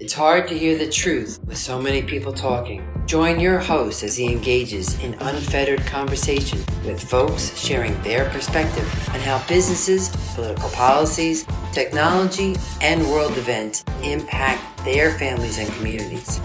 [0.00, 2.88] It's hard to hear the truth with so many people talking.
[3.06, 9.18] Join your host as he engages in unfettered conversation with folks sharing their perspective on
[9.18, 16.40] how businesses, political policies, technology, and world events impact their families and communities.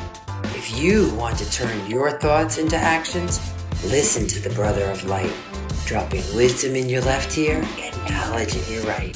[0.55, 3.39] If you want to turn your thoughts into actions,
[3.83, 5.31] listen to the Brother of Light,
[5.85, 9.15] dropping wisdom in your left ear and knowledge in your right.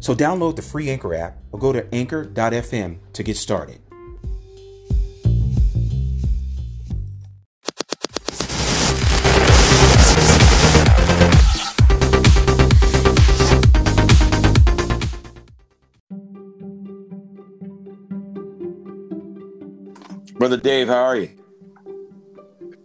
[0.00, 3.80] So download the free Anchor app or go to anchor.fm to get started.
[20.38, 21.30] Brother Dave, how are you?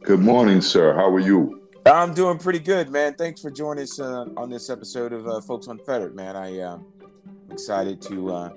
[0.01, 0.95] Good morning, sir.
[0.95, 1.61] How are you?
[1.85, 3.13] I'm doing pretty good, man.
[3.13, 6.35] Thanks for joining us uh, on this episode of uh, Folks Unfettered, man.
[6.35, 6.79] I uh,
[7.53, 8.49] excited to uh,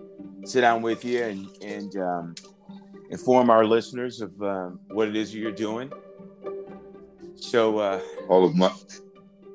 [0.45, 2.35] sit down with you and, and um,
[3.11, 5.93] inform our listeners of um, what it is you're doing.
[7.37, 8.73] So, uh, all of my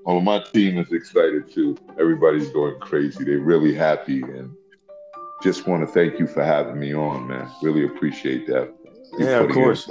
[0.05, 1.77] all of my team is excited too.
[1.99, 3.23] Everybody's going crazy.
[3.23, 4.51] They're really happy, and
[5.41, 7.49] just want to thank you for having me on, man.
[7.63, 8.71] Really appreciate that.
[9.17, 9.89] yeah, of course,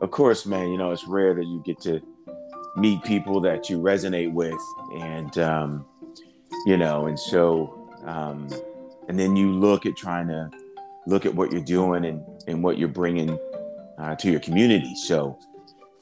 [0.00, 0.70] of course, man.
[0.70, 2.00] You know, it's rare that you get to
[2.76, 4.60] meet people that you resonate with,
[4.94, 5.86] and um,
[6.64, 8.48] you know, and so um,
[9.08, 10.50] and then you look at trying to
[11.06, 13.38] look at what you're doing and, and what you're bringing
[13.98, 14.94] uh, to your community.
[14.94, 15.38] So,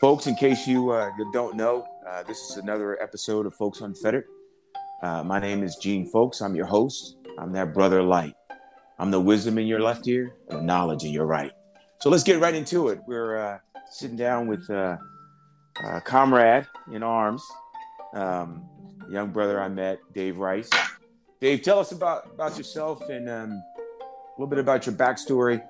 [0.00, 4.24] folks, in case you, uh, don't know, uh, this is another episode of Folks Unfettered.
[5.02, 6.40] Uh, my name is Gene Folks.
[6.40, 7.16] I'm your host.
[7.38, 8.34] I'm that brother light.
[8.98, 11.52] I'm the wisdom in your left ear the knowledge in your right.
[12.00, 13.00] So let's get right into it.
[13.06, 13.58] We're uh,
[13.90, 14.96] sitting down with uh,
[15.84, 17.44] a comrade in arms,
[18.14, 18.68] um,
[19.08, 20.70] young brother I met, Dave Rice.
[21.40, 25.62] Dave, tell us about about yourself and um, a little bit about your backstory,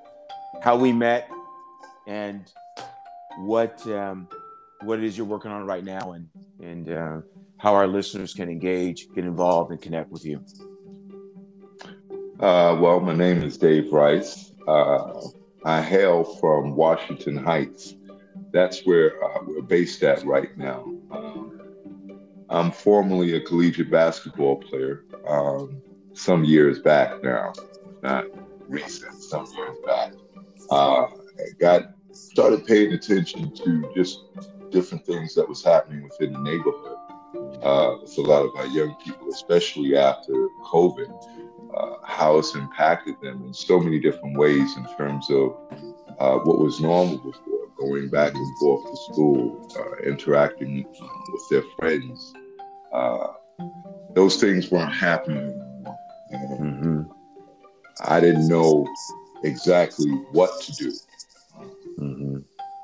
[0.62, 1.30] how we met,
[2.06, 2.50] and
[3.40, 4.28] what um,
[4.82, 6.28] what it is you're working on right now, and
[6.62, 7.20] and uh,
[7.58, 10.42] how our listeners can engage, get involved, and connect with you.
[12.40, 14.52] Uh, well, my name is Dave Rice.
[14.66, 15.20] Uh,
[15.64, 17.94] I hail from Washington Heights.
[18.52, 20.84] That's where uh, we're based at right now.
[21.10, 21.47] Um,
[22.50, 25.82] I'm formerly a collegiate basketball player um,
[26.14, 27.52] some years back now,
[28.02, 28.24] not
[28.68, 30.12] recent, some years back.
[30.70, 31.06] Uh,
[31.60, 34.24] got started paying attention to just
[34.70, 36.96] different things that was happening within the neighborhood.
[37.62, 40.32] Uh, with a lot of our young people, especially after
[40.64, 41.08] COVID,
[41.76, 45.56] uh, how it's impacted them in so many different ways in terms of
[46.18, 51.48] uh, what was normal before, going back and forth to school, uh, interacting uh, with
[51.50, 52.32] their friends,
[52.92, 53.28] uh,
[54.14, 55.50] those things weren't happening
[56.32, 56.60] anymore.
[56.60, 57.02] Mm-hmm.
[58.04, 58.86] I didn't know
[59.44, 60.92] exactly what to do.
[61.98, 62.36] Mm-hmm.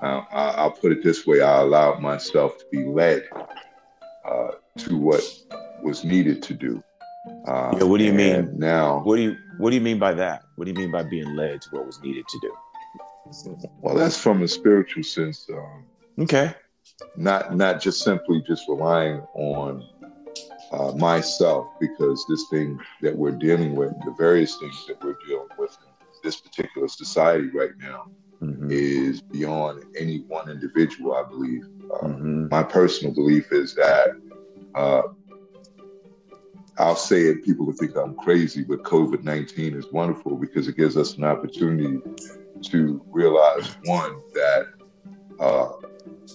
[0.03, 3.25] Uh, I, will put it this way: I allowed myself to be led
[4.25, 5.23] uh, to what
[5.83, 6.83] was needed to do.
[7.47, 9.01] Uh, yeah, what do you mean now?
[9.03, 10.43] What do you What do you mean by that?
[10.57, 12.53] What do you mean by being led to what was needed to do?
[13.81, 15.49] Well, that's from a spiritual sense.
[15.53, 15.85] Um,
[16.21, 16.55] okay.
[17.17, 19.89] Not not just simply just relying on
[20.73, 25.49] uh, myself because this thing that we're dealing with, the various things that we're dealing
[25.59, 25.93] with in
[26.23, 28.07] this particular society right now,
[28.43, 28.69] mm-hmm.
[28.71, 31.65] is beyond any one individual, I believe.
[31.93, 32.49] Uh, mm-hmm.
[32.49, 34.09] My personal belief is that
[34.75, 35.03] uh,
[36.79, 40.77] I'll say it, people will think I'm crazy, but COVID 19 is wonderful because it
[40.77, 42.01] gives us an opportunity
[42.63, 44.67] to realize one, that
[45.39, 45.69] uh,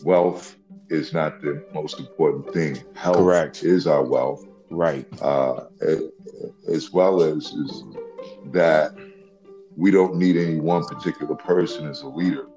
[0.03, 0.55] wealth
[0.89, 2.81] is not the most important thing.
[2.95, 3.63] Health Correct.
[3.63, 4.45] is our wealth.
[4.69, 5.07] Right.
[5.21, 5.65] Uh,
[6.67, 7.83] as well as is
[8.47, 8.95] that
[9.75, 12.47] we don't need any one particular person as a leader.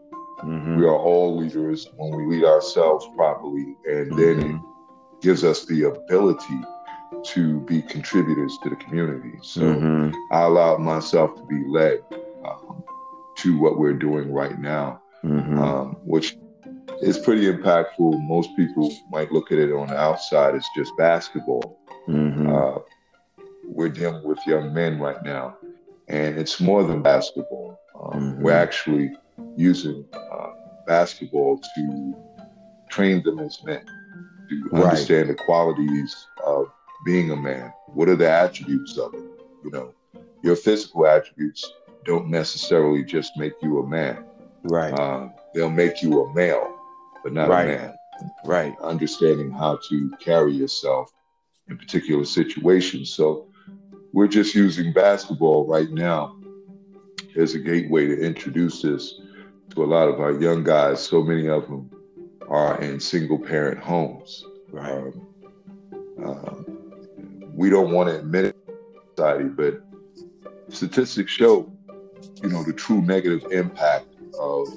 [0.43, 0.77] Mm-hmm.
[0.77, 4.17] We are all leaders when we lead ourselves properly, and mm-hmm.
[4.17, 5.21] then it mm-hmm.
[5.21, 6.61] gives us the ability
[7.25, 9.39] to be contributors to the community.
[9.43, 10.11] So mm-hmm.
[10.31, 12.01] I allowed myself to be led
[12.45, 12.83] um,
[13.39, 15.59] to what we're doing right now, mm-hmm.
[15.59, 16.37] um, which
[17.01, 18.27] is pretty impactful.
[18.27, 21.79] Most people might look at it on the outside as just basketball.
[22.09, 22.53] Mm-hmm.
[22.53, 22.79] Uh,
[23.65, 25.57] we're dealing with young men right now,
[26.09, 27.79] and it's more than basketball.
[28.01, 28.41] Um.
[28.41, 29.13] We're actually
[29.57, 30.49] using uh,
[30.87, 32.15] basketball to
[32.91, 33.85] train them as men,
[34.49, 34.85] to Right.
[34.85, 36.67] understand the qualities of
[37.05, 37.73] being a man.
[37.95, 39.25] What are the attributes of it?
[39.65, 39.95] You know,
[40.43, 41.71] your physical attributes
[42.05, 44.25] don't necessarily just make you a man.
[44.65, 46.75] right, Uh, they'll make you a male,
[47.23, 47.65] but not Right.
[47.65, 47.95] a man
[48.45, 51.11] right, understanding how to carry yourself
[51.69, 53.13] in particular situations.
[53.13, 53.47] So
[54.13, 56.37] we're just using basketball right now
[57.37, 59.21] as a gateway to introduce this
[59.71, 61.01] to a lot of our young guys.
[61.01, 61.91] So many of them
[62.49, 64.45] are in single parent homes.
[64.71, 65.29] right, Um,
[66.23, 66.72] uh,
[67.55, 68.57] we don't want to admit it
[69.17, 69.83] society, but
[70.69, 71.71] statistics show,
[72.43, 74.07] you know, the true negative impact
[74.39, 74.69] of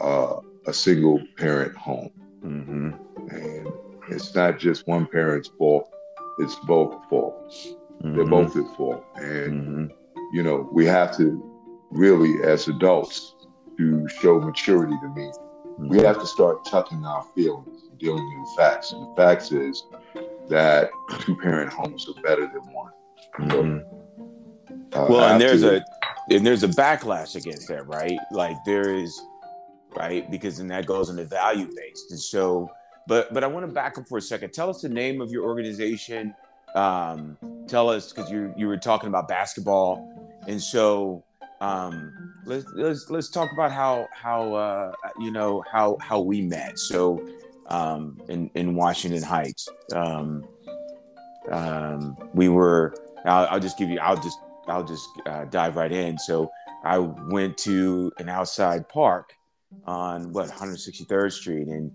[0.00, 2.10] uh, a single parent home
[2.44, 2.90] mm-hmm.
[3.30, 3.68] and
[4.08, 5.88] it's not just one parent's fault
[6.38, 7.34] it's both fault
[8.00, 8.30] they're Mhm.
[8.30, 9.52] both at fault and
[9.90, 9.92] Mhm.
[10.32, 11.42] you know we have to
[11.90, 13.34] really as adults
[13.78, 15.30] to show maturity to me
[15.78, 19.84] we have to start tucking our feelings and dealing in facts and the facts is
[20.48, 20.90] that
[21.20, 22.92] two parent homes are better than one.
[23.38, 23.84] Mhm.
[24.94, 25.76] Uh, well and there's after-
[26.30, 28.18] a and there's a backlash against that right?
[28.30, 29.18] Like there is
[29.96, 30.30] right?
[30.30, 32.10] Because then that goes into value based.
[32.10, 32.70] And so
[33.08, 34.52] but but i want to back up for a second.
[34.52, 36.34] Tell us the name of your organization.
[36.74, 37.36] Um
[37.66, 40.08] tell us because you you were talking about basketball.
[40.46, 41.22] And so
[41.60, 42.12] um
[42.44, 46.78] let's let's let's talk about how how uh you know how how we met.
[46.78, 47.26] So
[47.66, 49.68] um in in washington heights.
[49.94, 50.46] Um
[51.50, 52.94] um we were
[53.24, 56.18] I'll, I'll just give you i'll just I'll just uh, dive right in.
[56.18, 56.50] So
[56.84, 59.32] I went to an outside park
[59.86, 61.90] on what 163rd Street, and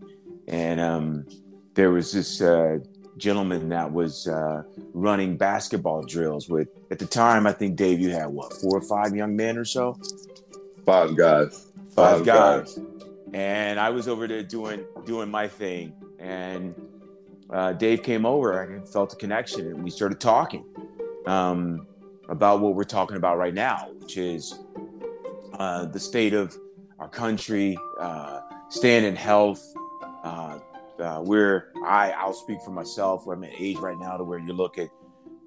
[0.47, 1.25] and um,
[1.73, 2.79] there was this uh,
[3.17, 4.63] gentleman that was uh,
[4.93, 6.69] running basketball drills with.
[6.91, 9.65] At the time, I think Dave, you had what four or five young men or
[9.65, 9.99] so,
[10.85, 11.65] five guys.
[11.91, 12.79] Five guys,
[13.33, 16.75] and I was over there doing doing my thing, and
[17.49, 18.61] uh, Dave came over.
[18.61, 20.65] I felt a connection, and we started talking.
[21.25, 21.87] Um,
[22.29, 24.59] about what we're talking about right now, which is
[25.53, 26.55] uh, the state of
[26.99, 29.63] our country, uh, staying in health.
[30.23, 30.59] Uh,
[30.99, 33.25] uh, we're I I'll speak for myself.
[33.25, 34.89] Where I'm at age right now to where you look at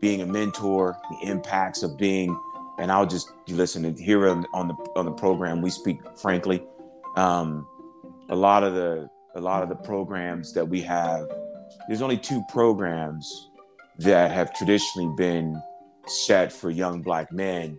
[0.00, 2.38] being a mentor, the impacts of being,
[2.78, 6.62] and I'll just listen and here on, on the on the program we speak frankly.
[7.16, 7.66] Um,
[8.30, 11.28] a lot of the a lot of the programs that we have,
[11.86, 13.48] there's only two programs
[13.98, 15.62] that have traditionally been
[16.06, 17.78] set for young black men.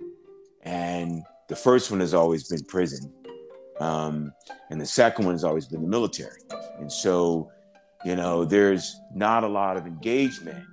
[0.64, 3.12] And the first one has always been prison.
[3.82, 4.32] Um,
[4.70, 6.42] and the second one has always been the military.
[6.80, 7.52] And so
[8.06, 10.64] you know there's not a lot of engagement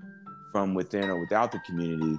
[0.52, 2.18] from within or without the community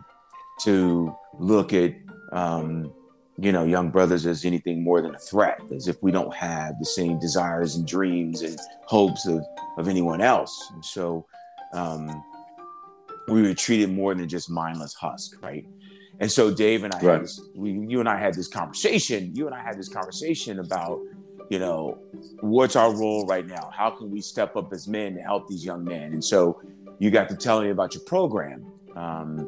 [0.61, 1.93] to look at
[2.31, 2.93] um,
[3.41, 6.77] you know young brothers as anything more than a threat as if we don't have
[6.79, 9.45] the same desires and dreams and hopes of,
[9.77, 11.25] of anyone else and so
[11.73, 12.23] um,
[13.27, 15.65] we were treated more than just mindless husk, right?
[16.19, 17.13] And so Dave and I Right.
[17.13, 19.35] had this, we, you and I had this conversation.
[19.35, 20.99] You and I had this conversation about,
[21.49, 21.97] you know,
[22.41, 23.69] what's our role right now?
[23.75, 26.11] How can we step up as men to help these young men?
[26.13, 26.59] And so
[26.99, 29.47] you got to tell me about your program, um,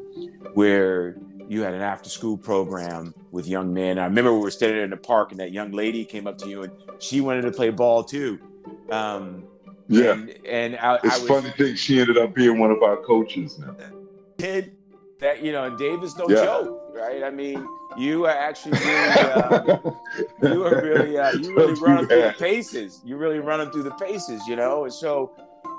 [0.54, 1.16] where
[1.48, 3.98] you had an after-school program with young men.
[3.98, 6.48] I remember we were standing in the park, and that young lady came up to
[6.48, 8.38] you, and she wanted to play ball too.
[8.90, 9.46] Um,
[9.88, 12.82] yeah and, and I, it's I was, funny thing she ended up being one of
[12.82, 13.74] our coaches now
[14.38, 14.70] kid
[15.20, 16.44] that you know and Dave is no Yeah.
[16.44, 17.22] joke, right?
[17.22, 19.78] I mean, you are actually really, uh,
[20.42, 23.00] you are really, uh, you really run them through the paces.
[23.04, 24.84] You really run them through the paces, you know.
[24.84, 25.30] And so,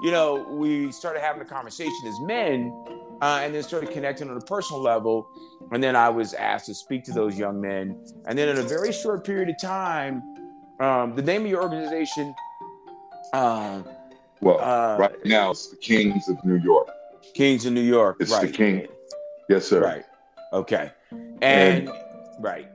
[0.01, 2.71] you know, we started having a conversation as men,
[3.23, 5.27] uh, and then started connecting on a personal level.
[5.71, 8.63] And then I was asked to speak to those young men, and then in a
[8.63, 10.21] very short period of time,
[10.79, 12.35] um, the name of your organization.
[13.31, 13.81] Uh,
[14.41, 16.87] well uh, right now it's the kings of new york
[17.33, 18.47] Kings of New York, It's the?
[18.49, 18.85] King.
[19.49, 20.05] yes sir Right.
[20.51, 20.91] Okay.
[21.41, 21.89] And,
[22.39, 22.67] right.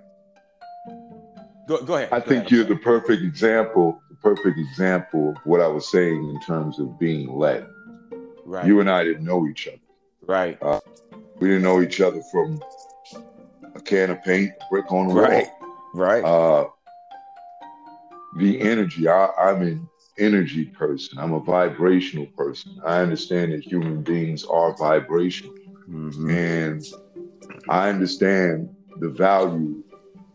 [1.68, 2.08] Go, go ahead.
[2.10, 2.50] I Go think ahead.
[2.50, 6.98] you're the perfect example, the perfect example of what I was saying in terms of
[6.98, 7.66] being led.
[8.46, 8.66] right.
[8.66, 9.78] You and I didn't know each other.
[10.28, 10.58] Right.
[11.40, 12.60] We didn't know each other from
[13.74, 15.46] a can of paint, brick on the Right.
[15.94, 16.22] Right.
[16.22, 16.74] wall.
[18.36, 21.18] Uh, the energy, I, I'm an energy person.
[21.18, 22.78] I'm a vibrational person.
[22.84, 25.54] I understand that human beings are vibrational.
[25.88, 26.30] Mhm.
[26.30, 26.86] and
[27.70, 28.68] I understand
[28.98, 29.82] the value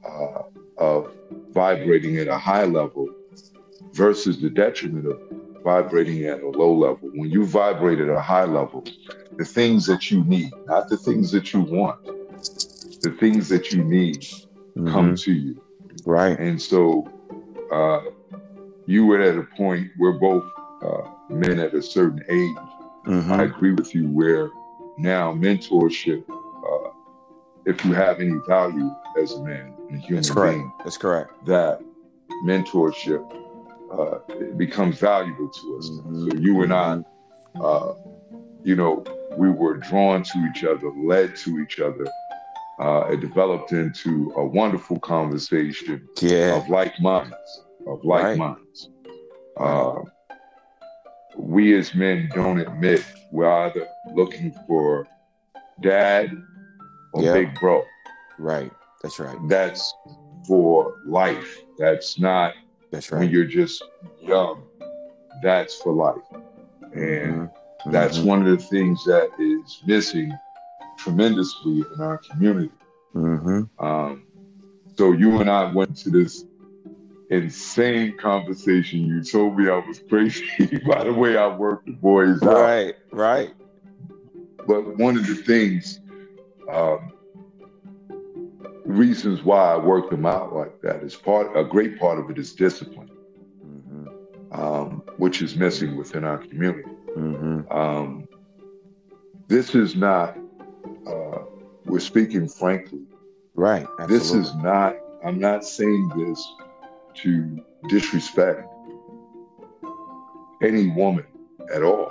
[0.03, 0.41] uh,
[0.79, 1.11] of
[1.51, 3.07] vibrating at a high level
[3.93, 5.19] versus the detriment of
[5.63, 7.09] vibrating at a low level.
[7.13, 8.83] When you vibrate at a high level,
[9.37, 12.03] the things that you need, not the things that you want,
[13.01, 14.89] the things that you need mm-hmm.
[14.89, 15.61] come to you.
[16.05, 16.37] Right.
[16.37, 17.07] And so
[17.71, 18.01] uh,
[18.85, 20.43] you were at a point where both
[20.81, 22.57] uh, men at a certain age,
[23.07, 23.31] mm-hmm.
[23.31, 24.49] I agree with you, where
[24.97, 26.89] now mentorship, uh,
[27.65, 28.91] if you have any value
[29.21, 30.57] as a man and a human That's correct.
[30.57, 31.45] being, That's correct.
[31.45, 31.81] That
[32.45, 33.42] mentorship
[33.97, 35.89] uh, it becomes valuable to us.
[35.89, 36.29] Mm-hmm.
[36.29, 37.61] So you and I, mm-hmm.
[37.61, 37.93] uh,
[38.63, 39.03] you know,
[39.37, 42.05] we were drawn to each other, led to each other.
[42.79, 46.55] Uh, it developed into a wonderful conversation yeah.
[46.55, 48.37] of like minds, of like right.
[48.37, 48.89] minds.
[49.57, 50.01] Uh,
[51.37, 55.07] we as men don't admit we're either looking for
[55.81, 56.31] dad
[57.13, 57.33] or yeah.
[57.33, 57.83] big bro.
[58.39, 58.71] Right.
[59.01, 59.37] That's right.
[59.47, 59.93] That's
[60.47, 61.59] for life.
[61.77, 62.53] That's not
[62.93, 63.21] that's right.
[63.21, 63.83] when you're just
[64.21, 64.63] young.
[65.41, 66.21] That's for life.
[66.93, 67.91] And mm-hmm.
[67.91, 68.27] that's mm-hmm.
[68.27, 70.31] one of the things that is missing
[70.99, 72.71] tremendously in our community.
[73.15, 73.83] Mm-hmm.
[73.83, 74.27] Um,
[74.95, 76.45] so you and I went to this
[77.31, 78.99] insane conversation.
[79.07, 80.45] You told me I was crazy
[80.87, 82.53] by the way I worked the boys out.
[82.53, 83.53] Right, right.
[84.67, 85.99] But one of the things,
[86.71, 87.11] um,
[88.85, 91.55] reasons why I work them out like that is part.
[91.55, 93.09] A great part of it is discipline,
[93.65, 94.61] mm-hmm.
[94.61, 96.89] um, which is missing within our community.
[97.17, 97.71] Mm-hmm.
[97.71, 98.27] Um,
[99.47, 100.37] this is not.
[101.07, 101.39] Uh,
[101.85, 103.01] we're speaking frankly.
[103.55, 103.85] Right.
[103.99, 104.17] Absolutely.
[104.17, 104.95] This is not.
[105.23, 106.53] I'm not saying this
[107.21, 108.67] to disrespect
[110.61, 111.25] any woman
[111.73, 112.09] at all.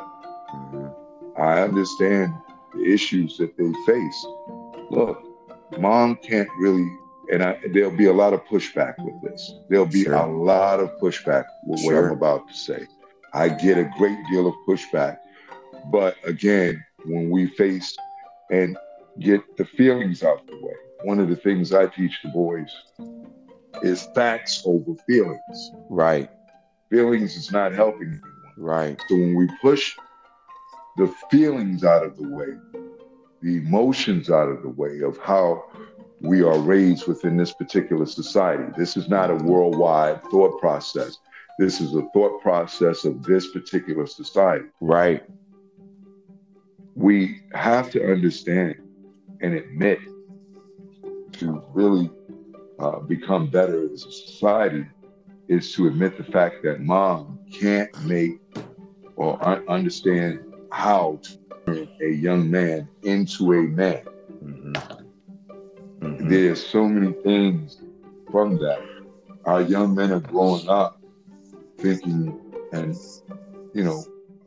[0.54, 1.40] Mm-hmm.
[1.40, 2.34] I understand
[2.74, 4.26] the issues that they face.
[4.90, 5.21] Look,
[5.78, 6.86] mom can't really,
[7.30, 9.52] and I, there'll be a lot of pushback with this.
[9.68, 10.14] There'll be sure.
[10.14, 11.94] a lot of pushback with sure.
[11.94, 12.86] what I'm about to say.
[13.32, 15.18] I get a great deal of pushback.
[15.90, 17.96] But again, when we face
[18.50, 18.76] and
[19.18, 20.74] get the feelings out of the way,
[21.04, 22.70] one of the things I teach the boys
[23.82, 25.70] is facts over feelings.
[25.88, 26.30] Right.
[26.90, 28.52] Feelings is not helping anyone.
[28.56, 29.00] Right.
[29.08, 29.94] So when we push
[30.98, 32.81] the feelings out of the way,
[33.42, 35.64] the emotions out of the way of how
[36.20, 38.72] we are raised within this particular society.
[38.76, 41.18] This is not a worldwide thought process.
[41.58, 44.66] This is a thought process of this particular society.
[44.80, 45.24] Right.
[46.94, 48.76] We have to understand
[49.40, 49.98] and admit
[51.32, 52.10] to really
[52.78, 54.86] uh, become better as a society
[55.48, 58.40] is to admit the fact that mom can't make
[59.16, 64.02] or un- understand how to a young man into a man.
[64.44, 64.72] Mm-hmm.
[66.04, 66.28] Mm-hmm.
[66.28, 67.80] There's so many things
[68.30, 68.82] from that.
[69.44, 71.00] Our young men are growing up
[71.78, 72.38] thinking
[72.72, 72.96] and,
[73.74, 74.04] you know,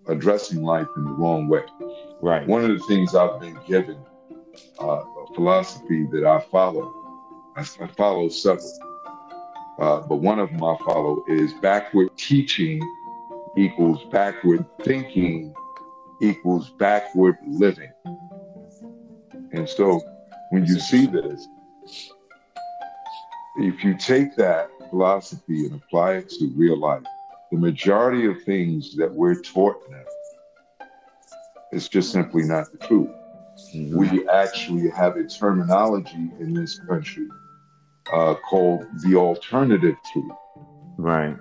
[0.08, 1.64] addressing life in the wrong way.
[2.22, 2.48] Right.
[2.48, 3.98] One of the things I've been given,
[4.82, 6.94] uh, a philosophy that I follow,
[7.56, 8.72] I, I follow several,
[9.80, 12.82] uh, but one of them I follow is backward teaching
[13.58, 15.54] equals backward thinking
[16.22, 17.92] equals backward living.
[19.52, 20.02] And so
[20.50, 21.48] when you see this,
[23.58, 27.04] if you take that philosophy and apply it to real life,
[27.52, 30.88] the majority of things that we're taught now
[31.72, 33.10] is just simply not the truth.
[33.74, 33.98] Mm-hmm.
[33.98, 37.28] We actually have a terminology in this country
[38.12, 40.32] uh, called the alternative truth.
[40.98, 41.38] Right.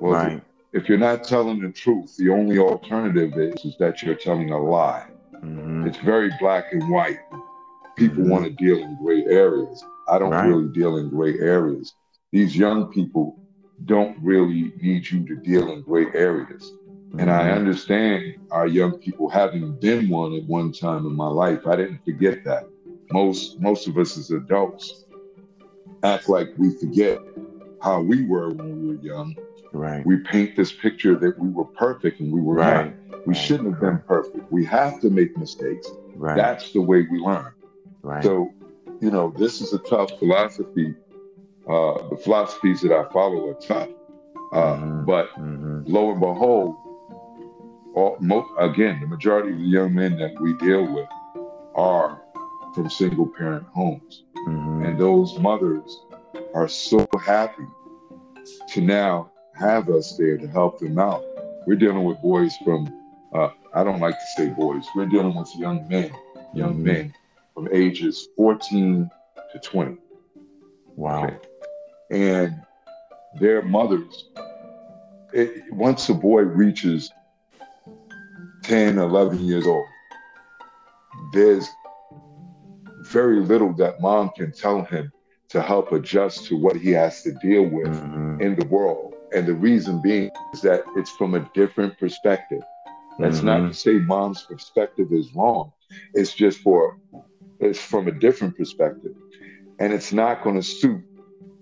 [0.00, 0.42] Well, right
[0.76, 4.62] if you're not telling the truth, the only alternative is, is that you're telling a
[4.62, 5.06] lie.
[5.36, 5.86] Mm-hmm.
[5.86, 7.18] It's very black and white.
[7.96, 8.30] People mm-hmm.
[8.30, 9.82] want to deal in gray areas.
[10.06, 10.46] I don't right.
[10.46, 11.94] really deal in gray areas.
[12.30, 13.40] These young people
[13.86, 16.70] don't really need you to deal in gray areas.
[16.70, 17.20] Mm-hmm.
[17.20, 17.56] And I mm-hmm.
[17.56, 21.66] understand our young people having been one at one time in my life.
[21.66, 22.68] I didn't forget that.
[23.12, 25.06] Most most of us as adults
[26.02, 27.18] act like we forget
[27.80, 29.34] how we were when we were young
[29.76, 30.06] Right.
[30.06, 32.86] We paint this picture that we were perfect and we were right.
[33.10, 33.26] not.
[33.26, 33.36] We right.
[33.36, 34.50] shouldn't have been perfect.
[34.50, 35.88] We have to make mistakes.
[36.14, 36.36] Right.
[36.36, 37.52] That's the way we learn.
[38.02, 38.24] Right.
[38.24, 38.52] So,
[39.00, 40.94] you know, this is a tough philosophy.
[41.68, 43.88] Uh, the philosophies that I follow are tough.
[44.52, 45.04] Uh, mm-hmm.
[45.04, 45.82] But mm-hmm.
[45.86, 46.76] lo and behold,
[47.94, 51.08] all, mo- again, the majority of the young men that we deal with
[51.74, 52.22] are
[52.74, 54.24] from single parent homes.
[54.48, 54.84] Mm-hmm.
[54.86, 56.00] And those mothers
[56.54, 57.66] are so happy
[58.68, 61.24] to now have us there to help them out.
[61.66, 62.92] We're dealing with boys from,
[63.32, 66.12] uh, I don't like to say boys, we're dealing with young men,
[66.54, 66.84] young mm-hmm.
[66.84, 67.14] men
[67.54, 69.10] from ages 14
[69.52, 69.96] to 20.
[70.94, 71.24] Wow.
[71.24, 71.36] Okay?
[72.10, 72.62] And
[73.40, 74.26] their mothers
[75.32, 77.10] it, once a boy reaches
[78.62, 79.86] 10, 11 years old,
[81.32, 81.68] there's
[83.02, 85.12] very little that mom can tell him
[85.48, 88.40] to help adjust to what he has to deal with Mhm.
[88.40, 89.14] in the world.
[89.34, 92.62] And the reason being is that it's from a different perspective.
[93.18, 93.68] That's not Mhm.
[93.68, 95.72] to say mom's perspective is wrong.
[96.14, 96.96] It's just for
[97.58, 99.14] it's from a different perspective.
[99.78, 101.02] And it's not going to suit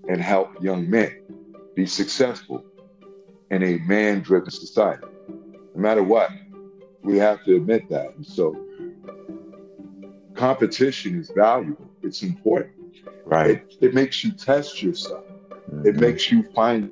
[0.08, 1.12] and help young men
[1.74, 2.64] be successful
[3.50, 5.06] in a man driven society.
[5.74, 6.30] No matter what,
[7.02, 8.14] we have to admit that.
[8.16, 8.56] And so
[10.34, 11.88] competition is valuable.
[12.02, 12.72] It's important.
[13.24, 13.50] Right.
[13.50, 15.24] It, it makes you test yourself.
[15.84, 16.00] It Mhm.
[16.00, 16.90] makes you find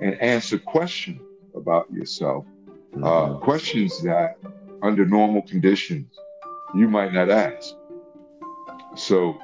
[0.00, 1.20] and answer questions
[1.54, 2.44] about yourself
[2.96, 3.40] uh, Mhm.
[3.42, 4.38] questions that
[4.82, 6.06] under normal conditions
[6.74, 7.74] you might not ask.
[8.96, 9.36] So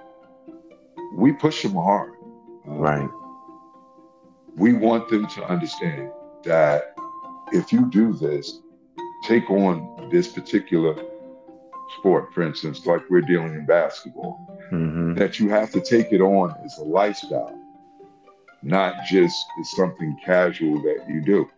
[1.15, 2.13] we push them hard.
[2.69, 3.11] Uh, Right.
[4.57, 6.11] We want them to understand
[6.45, 6.97] that
[7.53, 8.61] if you do this,
[9.25, 10.97] take on this particular
[11.99, 14.39] sport, for instance, like we're dealing in basketball,
[14.73, 15.17] Mhm.
[15.19, 17.57] that you have to take it on as a lifestyle,
[18.64, 21.49] not just something casual that you do.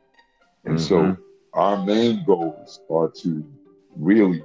[0.64, 1.18] And so Mhm.
[1.54, 3.44] our main goals are to
[3.96, 4.42] really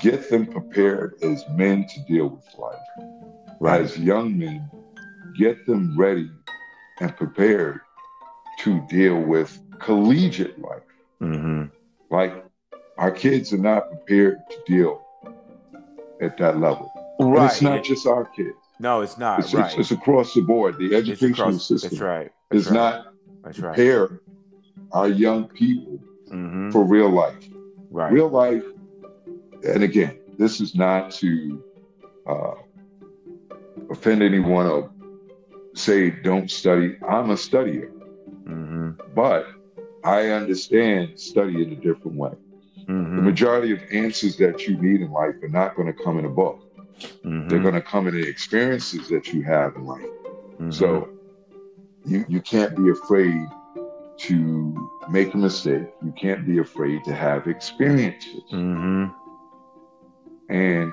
[0.00, 2.78] get them prepared as men to deal with life.
[3.60, 3.82] Right.
[3.82, 4.70] As young men,
[5.36, 6.30] get them ready
[7.00, 7.80] and prepared
[8.60, 10.82] to deal with collegiate life.
[11.20, 11.70] Mhm.
[12.10, 12.44] Like
[12.96, 15.02] our kids are not prepared to deal
[16.20, 16.90] at that level.
[17.18, 17.50] And Right.
[17.50, 18.57] it's not just our kids.
[18.80, 19.40] No, it's not.
[19.40, 19.66] It's, right.
[19.70, 20.76] it's, it's across the board.
[20.78, 22.30] The educational across- system That's right.
[22.50, 22.74] That's does right.
[22.76, 23.06] not
[23.44, 23.74] That's right.
[23.74, 24.20] prepare
[24.92, 25.98] our young people
[26.30, 26.72] Mhm.
[26.72, 27.48] for real life.
[27.90, 28.12] Right.
[28.12, 28.64] Real life,
[29.66, 31.62] and again, this is not to
[32.26, 32.54] uh,
[33.90, 34.90] offend anyone or
[35.74, 36.96] say don't study.
[37.08, 37.90] I'm a studier,
[38.44, 38.96] Mhm.
[39.14, 39.46] but
[40.04, 42.32] I understand study in a different way.
[42.86, 43.22] The Mhm.
[43.22, 46.30] majority of answers that you need in life are not going to come in a
[46.30, 46.60] book.
[47.24, 47.48] Mhm.
[47.48, 50.06] They're going to come in the experiences that you have in life.
[50.58, 50.72] Mhm.
[50.72, 51.08] So
[52.04, 53.46] you you can't be afraid
[54.18, 55.86] to make a mistake.
[56.02, 58.42] You can't be afraid to have experiences.
[58.52, 59.14] Mhm.
[60.48, 60.92] And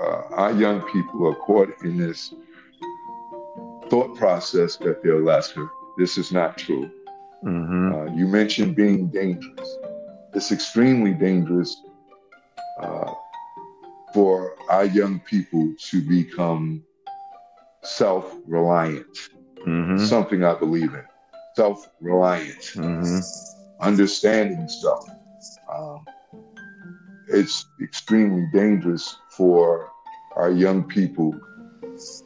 [0.00, 2.32] uh, our young people are caught in this
[3.90, 5.68] thought process that they're lesser.
[5.98, 6.90] This is not true.
[7.44, 7.92] Mhm.
[7.92, 9.78] Uh, you mentioned being dangerous.
[10.34, 11.82] It's extremely dangerous
[12.80, 13.12] uh,
[14.14, 16.82] for our young people to become
[17.82, 19.28] self reliant,
[19.66, 19.98] Mhm.
[19.98, 21.04] something I believe in.
[21.56, 23.22] Self reliant, Mhm.
[23.80, 25.04] understanding stuff.
[25.70, 26.06] Um,
[27.28, 29.90] it's extremely dangerous for
[30.36, 31.34] our young people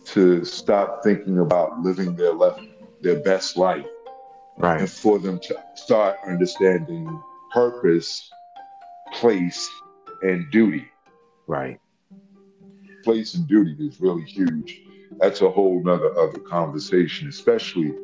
[0.06, 2.60] to stop thinking about living their left,
[3.02, 3.86] their best life
[4.80, 7.22] and for them to start understanding
[7.52, 8.30] purpose,
[9.14, 9.68] place,
[10.22, 10.86] and duty.
[11.48, 11.80] Right.
[13.02, 14.82] Place and duty is really huge.
[15.18, 17.94] That's a whole nother other conversation, especially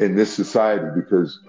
[0.00, 1.40] in this society, because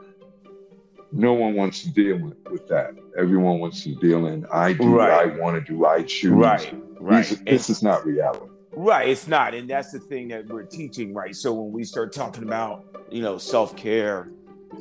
[1.12, 2.92] no one wants to deal with, with that.
[3.18, 5.32] Everyone wants to deal in I do, Right.
[5.32, 6.32] I want to do, I choose.
[6.32, 6.74] Right.
[7.00, 7.26] Right.
[7.26, 8.46] These- this is not reality.
[8.72, 11.36] Right, it's not, and that's the thing that we're teaching, right?
[11.36, 14.30] So when we start talking about, you know, self care,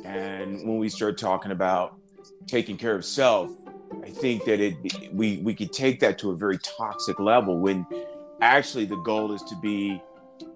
[0.05, 1.95] and when we start talking about
[2.47, 3.49] taking care of self,
[4.03, 4.75] I think that it
[5.13, 7.85] we we could take that to a very toxic level when
[8.41, 10.01] actually the goal is to be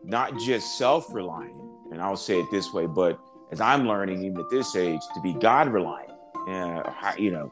[0.04, 1.56] not just self reliant,
[1.92, 3.20] and I'll say it this way, but
[3.52, 6.12] as I'm learning even at this age, to be God reliant,
[6.48, 6.84] uh,
[7.18, 7.52] you know,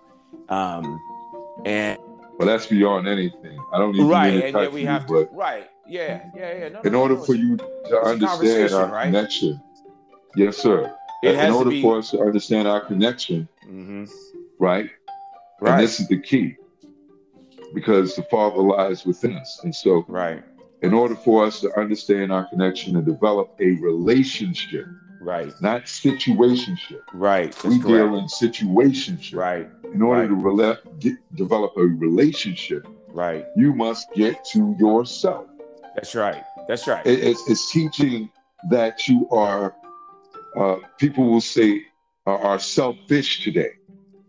[0.50, 1.00] um,
[1.66, 1.98] and
[2.40, 3.60] But that's beyond anything.
[3.74, 6.70] I don't even right, to and touch we you, have to, right, yeah, yeah, yeah.
[6.70, 9.06] No, in no, order no, for you to understand our right?
[9.06, 9.62] connection,
[10.36, 10.96] yes, sir.
[11.24, 14.10] It in has to order be- for us to understand our connection, Mhm.
[14.60, 14.90] right?
[15.62, 15.74] Right.
[15.76, 16.56] And this is the key
[17.74, 19.62] because the Father lies within us.
[19.64, 20.44] And so, Right,
[20.82, 24.88] in order for us to understand our connection and develop a relationship,
[25.22, 27.52] right, not situationship, right.
[27.52, 29.36] That's we deal in situationship.
[29.38, 30.30] Right, In order Right.
[30.30, 33.46] to rela- get, develop a relationship, right.
[33.56, 35.46] you must get to yourself.
[35.96, 36.44] That's right.
[36.68, 37.06] That's right.
[37.06, 38.32] It- it's, it's teaching
[38.72, 39.76] that you are,
[40.58, 41.84] uh, people will say,
[42.26, 43.74] are, are selfish today.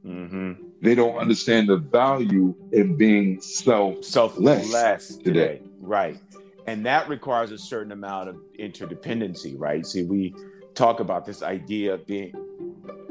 [0.02, 4.04] hmm They don't understand the value in being self.
[4.04, 5.22] Selfless Less today.
[5.22, 5.60] today.
[5.80, 6.18] Right.
[6.66, 9.86] And that requires a certain amount of interdependency, right?
[9.86, 10.34] See, we
[10.74, 12.34] talk about this idea of being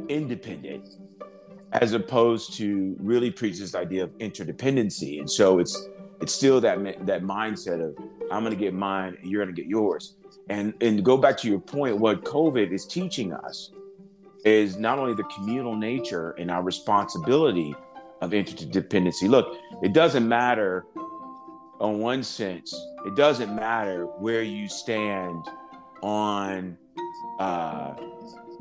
[0.10, 0.86] independent
[1.72, 5.20] as opposed to really preach this idea of interdependency.
[5.20, 5.88] And so it's
[6.20, 7.96] it's still that that mindset of
[8.32, 10.16] I'm going to get mine, and you're going to get yours.
[10.50, 13.72] And and go back to your point, what COVID is teaching us
[14.46, 17.76] is not only the communal nature and our responsibility
[18.22, 19.28] of interdependency.
[19.28, 20.86] Look, it doesn't matter
[21.80, 22.74] on one sense,
[23.06, 25.44] it doesn't matter where you stand
[26.04, 26.78] on
[27.40, 27.96] uh,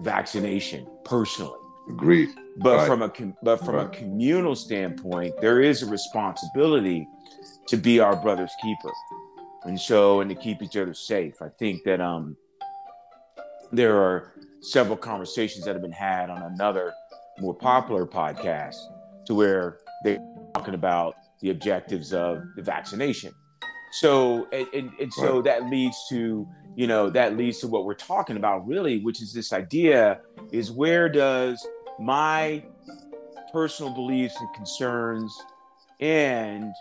[0.00, 1.58] vaccination personally.
[1.88, 2.30] Agreed.
[2.56, 2.86] But right.
[2.86, 3.12] from a
[3.42, 3.86] but from right.
[3.86, 7.06] a communal standpoint, there is a responsibility
[7.68, 8.92] to be our brother's keeper,
[9.64, 11.42] and so and to keep each other safe.
[11.42, 12.36] I think that um
[13.72, 16.92] there are several conversations that have been had on another
[17.38, 18.76] more popular podcast
[19.26, 20.18] to where they're
[20.54, 23.32] talking about the objectives of the vaccination.
[23.92, 25.44] So and, and, and so right.
[25.44, 26.46] that leads to
[26.76, 30.20] you know that leads to what we're talking about really, which is this idea
[30.52, 31.66] is where does
[31.98, 32.62] my
[33.52, 35.36] personal beliefs and concerns
[35.98, 36.72] end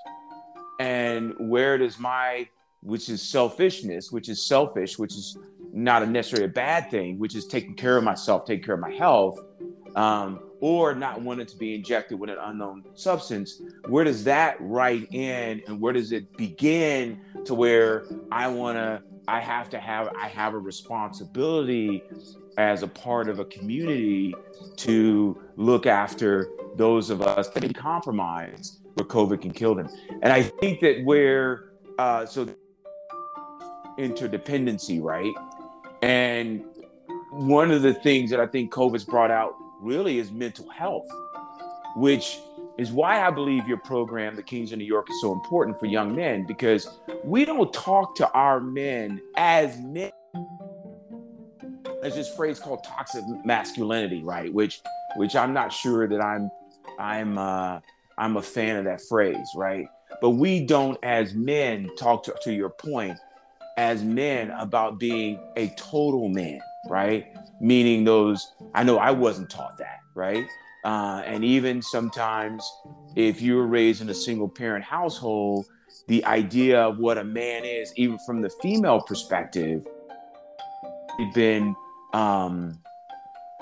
[0.80, 2.48] and where does my
[2.82, 5.38] which is selfishness which is selfish which is
[5.72, 8.92] not necessarily a bad thing which is taking care of myself taking care of my
[8.92, 9.40] health
[9.96, 15.08] um, or not wanting to be injected with an unknown substance, where does that right
[15.14, 20.10] in and where does it begin to where I want to, I have to have,
[20.18, 22.04] I have a responsibility
[22.58, 24.36] as a part of a community
[24.78, 29.88] to look after those of us that be compromised where COVID can kill them.
[30.22, 32.50] And I think that where, uh, so
[33.98, 35.34] interdependency, right?
[36.02, 36.64] And
[37.32, 41.08] one of the things that I think COVID's brought out really is mental health,
[41.96, 42.40] which
[42.78, 45.86] is why I believe your program, The Kings of New York, is so important for
[45.86, 46.88] young men because
[47.24, 50.12] we don't talk to our men as men.
[52.02, 54.54] There's this phrase called toxic masculinity, right?
[54.54, 54.82] Which,
[55.18, 56.50] which I'm not sure that I'm,
[56.98, 57.82] I'm, uh,
[58.18, 59.88] I'm a fan of that phrase, right?
[60.22, 63.18] But we don't, as men, talk to, to your point,
[63.80, 67.34] as men about being a total man, right?
[67.60, 70.46] meaning those i know i wasn't taught that right
[70.86, 72.64] uh, and even sometimes
[73.18, 75.66] if you were raised in a single parent household
[76.08, 79.86] the idea of what a man is even from the female perspective
[81.20, 81.76] it's been
[82.14, 82.80] um,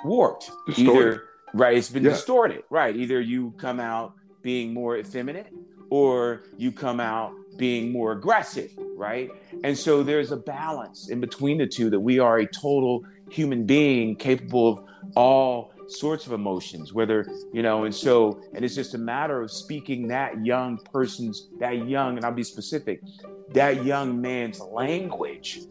[0.06, 0.92] warped distorted.
[0.92, 2.12] either right it's been yeah.
[2.12, 5.48] distorted right either you come out being more effeminate
[5.90, 9.30] or you come out being more aggressive right?
[9.64, 13.66] And so there's a balance in between the two that we are a total human
[13.66, 18.94] being capable of all sorts of emotions whether you know and so and it's just
[18.94, 23.00] a matter of speaking that young person's that young and i'll be specific
[23.54, 25.62] that young man's language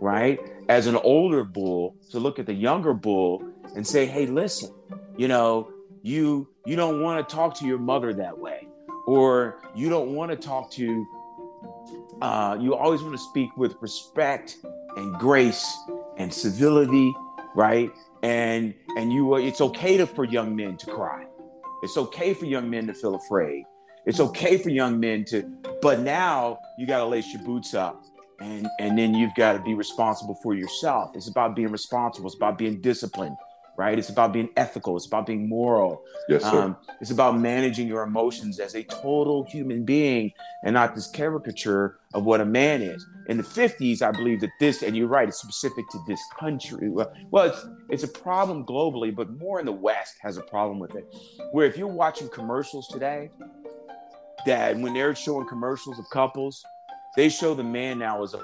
[0.00, 4.72] right as an older bull to look at the younger bull and say hey listen
[5.16, 5.68] you know
[6.02, 8.68] you you don't want to talk to your mother that way
[9.06, 11.04] or you don't want to talk to
[12.24, 14.56] uh, you always want to speak with respect
[14.96, 15.76] and grace
[16.16, 17.12] and civility,
[17.54, 17.90] right?
[18.22, 21.26] And and you it's okay to, for young men to cry.
[21.82, 23.64] It's okay for young men to feel afraid.
[24.06, 25.42] It's okay for young men to,
[25.82, 28.02] but now you got to lace your boots up
[28.40, 31.14] and and then you've got to be responsible for yourself.
[31.14, 32.28] It's about being responsible.
[32.28, 33.36] It's about being disciplined
[33.76, 33.98] right?
[33.98, 34.96] It's about being ethical.
[34.96, 36.04] It's about being moral.
[36.28, 36.62] Yes, sir.
[36.62, 40.32] Um, it's about managing your emotions as a total human being
[40.62, 43.06] and not this caricature of what a man is.
[43.28, 46.88] In the 50s, I believe that this, and you're right, it's specific to this country.
[46.88, 50.94] Well, it's, it's a problem globally, but more in the West has a problem with
[50.94, 51.04] it.
[51.52, 53.30] Where if you're watching commercials today,
[54.46, 56.62] that when they're showing commercials of couples,
[57.16, 58.42] they show the man now as a,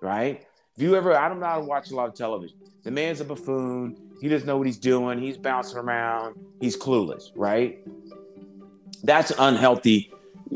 [0.00, 0.45] right?
[0.76, 2.58] If you ever, I don't know watch a lot of television.
[2.82, 3.96] The man's a buffoon.
[4.20, 5.18] He doesn't know what he's doing.
[5.18, 6.36] He's bouncing around.
[6.60, 7.78] He's clueless, right?
[9.02, 10.12] That's an unhealthy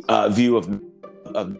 [0.08, 0.80] uh, view of,
[1.24, 1.58] of.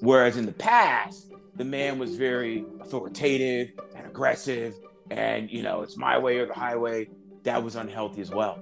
[0.00, 4.74] Whereas in the past, the man was very authoritative and aggressive,
[5.10, 7.08] and you know, it's my way or the highway.
[7.44, 8.58] That was unhealthy as well.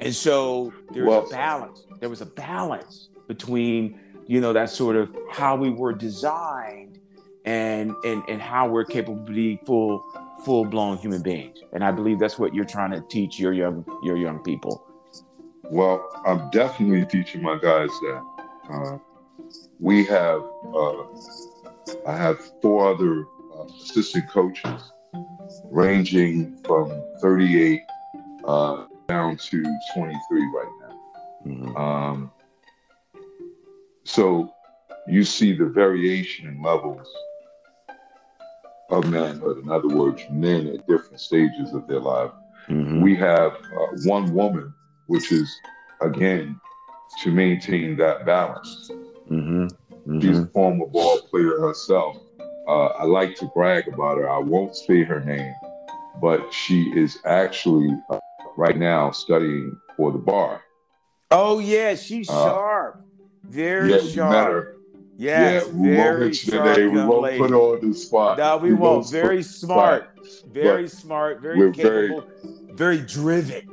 [0.00, 1.84] And so there was well, a balance.
[1.98, 6.99] There was a balance between, you know, that sort of how we were designed
[7.44, 10.04] and and and how we're capable to be full
[10.44, 11.58] full blown human beings.
[11.72, 14.86] And I believe that's what you're trying to teach your young your young people.
[15.64, 18.22] Well, I'm definitely teaching my guys that.
[18.70, 18.98] Uh,
[19.78, 20.42] we have
[20.74, 21.02] uh,
[22.06, 23.24] I have four other
[23.56, 24.92] uh, assistant coaches,
[25.64, 27.80] ranging from 38
[28.44, 29.62] uh, down to
[29.94, 31.00] 23 right now.
[31.46, 31.76] Mm-hmm.
[31.76, 32.30] Um,
[34.04, 34.52] so
[35.08, 37.08] you see the variation in levels
[38.90, 39.62] of manhood.
[39.62, 42.30] In other words, men at different stages of their life.
[42.68, 43.00] Mm-hmm.
[43.00, 44.72] We have uh, one woman,
[45.06, 45.54] which is
[46.00, 46.60] again
[47.22, 48.90] to maintain that balance.
[49.30, 49.64] Mm-hmm.
[49.64, 50.20] Mm-hmm.
[50.20, 52.16] She's a former ball player herself.
[52.68, 54.30] Uh, I like to brag about her.
[54.30, 55.52] I won't say her name,
[56.20, 58.18] but she is actually uh,
[58.56, 60.62] right now studying for the bar.
[61.30, 63.04] Oh yeah, she's uh, sharp,
[63.44, 64.79] very yeah, sharp.
[65.20, 67.38] Yes, yeah, we very won't sharp We won't lady.
[67.38, 68.38] put on the spot.
[68.38, 69.10] No, we, we won't.
[69.10, 70.18] Very smart,
[70.50, 72.22] very smart, very capable,
[72.72, 73.68] very, very driven.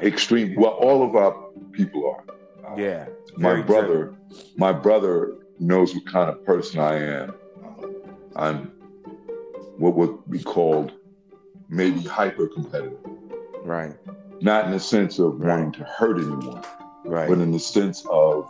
[0.00, 0.54] Extreme.
[0.54, 2.72] Well, all of our people are.
[2.72, 3.06] Uh, yeah.
[3.36, 4.46] My brother, driven.
[4.56, 7.34] my brother knows what kind of person I am.
[8.36, 8.70] I'm
[9.78, 10.92] what would be called
[11.68, 12.98] maybe hyper competitive.
[13.64, 13.96] Right.
[14.40, 15.56] Not in the sense of right.
[15.56, 16.62] wanting to hurt anyone,
[17.04, 17.28] right.
[17.28, 18.48] but in the sense of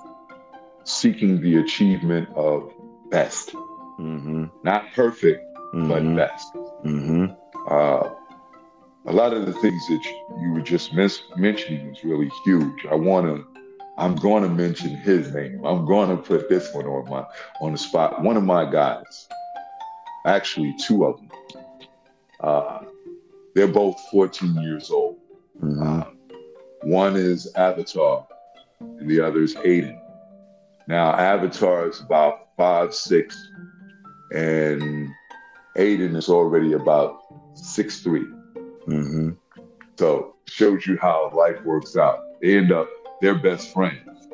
[0.85, 2.73] seeking the achievement of
[3.11, 3.53] best.
[3.99, 4.47] Mm-hmm.
[4.63, 5.89] Not perfect, mm-hmm.
[5.89, 6.55] but best.
[6.85, 7.27] Mm-hmm.
[7.69, 8.11] Uh,
[9.07, 10.05] a lot of the things that
[10.41, 12.87] you were just mis- mentioning is really huge.
[12.91, 13.47] I want to,
[13.99, 15.65] I'm going to mention his name.
[15.65, 17.25] I'm going to put this one on my
[17.61, 18.23] on the spot.
[18.23, 19.29] One of my guys,
[20.27, 21.31] actually two of them.
[22.41, 22.81] Uh,
[23.55, 25.19] they're both 14 years old.
[25.63, 25.83] Mm-hmm.
[25.83, 26.05] Uh,
[26.83, 28.27] one is Avatar,
[28.81, 30.02] and the other is Aiden.
[30.93, 33.35] Now, Avatar is about five, six,
[34.31, 35.09] and
[35.79, 37.19] Aiden is already about
[37.55, 38.27] six, three.
[38.87, 39.31] Mm-hmm.
[39.99, 42.21] So shows you how life works out.
[42.43, 42.91] They end up
[43.23, 44.29] they're best friends.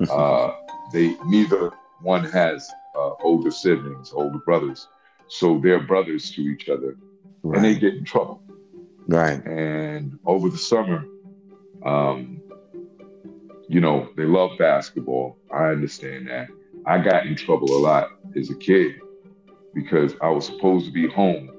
[0.08, 0.52] uh,
[0.92, 4.86] they neither one has uh, older siblings, older brothers,
[5.26, 6.96] so they're brothers to each other,
[7.42, 7.56] right.
[7.56, 8.40] and they get in trouble.
[9.08, 9.44] Right.
[9.44, 11.04] And over the summer,
[11.84, 12.42] um,
[13.68, 15.36] you know, they love basketball.
[15.52, 16.48] I understand that.
[16.86, 19.00] I got in trouble a lot as a kid
[19.74, 21.50] because I was supposed to be home,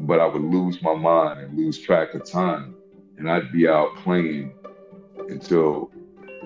[0.00, 2.74] but I would lose my mind and lose track of time.
[3.16, 4.52] And I'd be out playing
[5.28, 5.90] until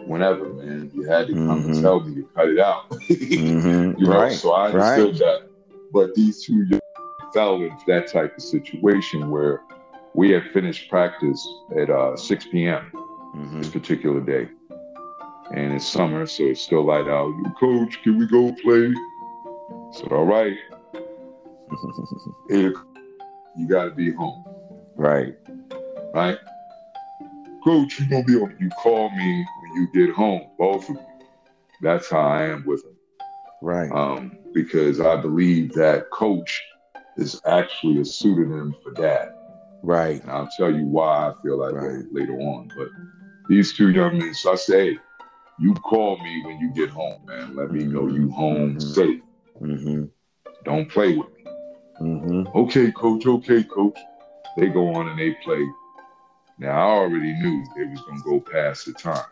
[0.06, 0.90] whenever, man.
[0.94, 1.72] You had to come mm-hmm.
[1.72, 2.90] and tell me to cut it out.
[2.90, 3.98] mm-hmm.
[3.98, 4.32] You know, right.
[4.32, 5.18] so I understood right.
[5.18, 5.50] that.
[5.92, 6.66] But these two
[7.34, 9.62] fell into that type of situation where
[10.14, 11.46] we had finished practice
[11.76, 12.92] at uh, 6 p.m
[13.34, 13.58] mm-hmm.
[13.58, 14.48] this particular day.
[15.54, 17.32] And it's summer, so it's still light out.
[17.58, 18.88] Coach, can we go play?
[18.88, 20.56] I said, all right.
[22.50, 22.86] Eight o'clock,
[23.56, 24.44] you got to be home.
[24.96, 25.34] Right.
[26.14, 26.38] Right?
[27.64, 28.54] Coach, you're gonna be home.
[28.58, 31.26] You call me when you get home, both of you.
[31.82, 32.96] That's how I am with him.
[33.62, 33.90] Right.
[33.92, 36.62] Um, because I believe that coach
[37.16, 39.34] is actually a pseudonym for dad.
[39.82, 40.22] Right.
[40.22, 41.98] And I'll tell you why I feel like right.
[41.98, 42.70] that later on.
[42.76, 42.88] But
[43.48, 44.98] these two young men, so I say,
[45.58, 47.56] you call me when you get home, man.
[47.56, 48.78] Let me know you home mm-hmm.
[48.78, 49.22] safe.
[49.60, 50.04] Mm-hmm.
[50.64, 51.44] Don't play with me.
[52.00, 52.58] Mm-hmm.
[52.58, 53.26] Okay, coach.
[53.26, 53.98] Okay, coach.
[54.56, 55.66] They go on and they play.
[56.58, 59.24] Now I already knew they was gonna go past the time.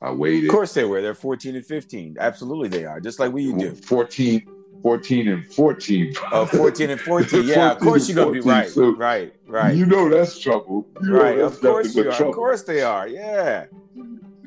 [0.00, 0.48] I waited.
[0.48, 1.02] Of course they were.
[1.02, 2.16] They're 14 and 15.
[2.18, 3.00] Absolutely they are.
[3.00, 3.74] Just like we do.
[3.74, 4.46] 14,
[4.82, 6.14] 14 and 14.
[6.32, 7.44] Oh, 14 and 14.
[7.44, 8.68] Yeah, 14 of course you're going to be right.
[8.68, 9.76] So right, right.
[9.76, 10.86] You know that's trouble.
[11.02, 12.12] You right, of course you are.
[12.12, 12.28] Trouble.
[12.30, 13.06] Of course they are.
[13.08, 13.66] Yeah.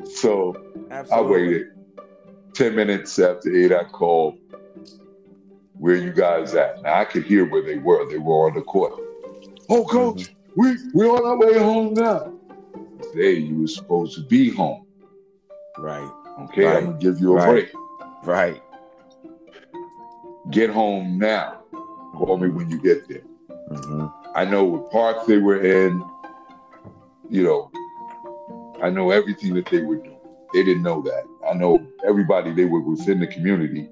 [0.06, 0.56] So
[0.90, 1.18] Absolutely.
[1.18, 1.68] I waited
[2.54, 3.72] 10 minutes after 8.
[3.72, 4.38] I called,
[5.74, 6.82] where you guys at?
[6.82, 8.10] Now I could hear where they were.
[8.10, 8.94] They were on the court.
[9.70, 10.62] Oh, coach, mm-hmm.
[10.62, 12.34] we, we're on our way home now.
[13.02, 14.86] Today you were supposed to be home.
[15.78, 16.10] Right.
[16.42, 16.78] Okay, right.
[16.78, 17.50] I'm going to give you a right.
[17.50, 17.72] break.
[18.24, 18.62] Right.
[20.52, 21.62] Get home now.
[22.14, 23.24] Call me when you get there.
[23.72, 24.08] Mm-hmm.
[24.36, 26.04] I know what parks they were in.
[27.30, 27.72] You know,
[28.82, 30.18] I know everything that they were doing.
[30.54, 31.24] They didn't know that.
[31.50, 33.90] I know everybody, they were within the community.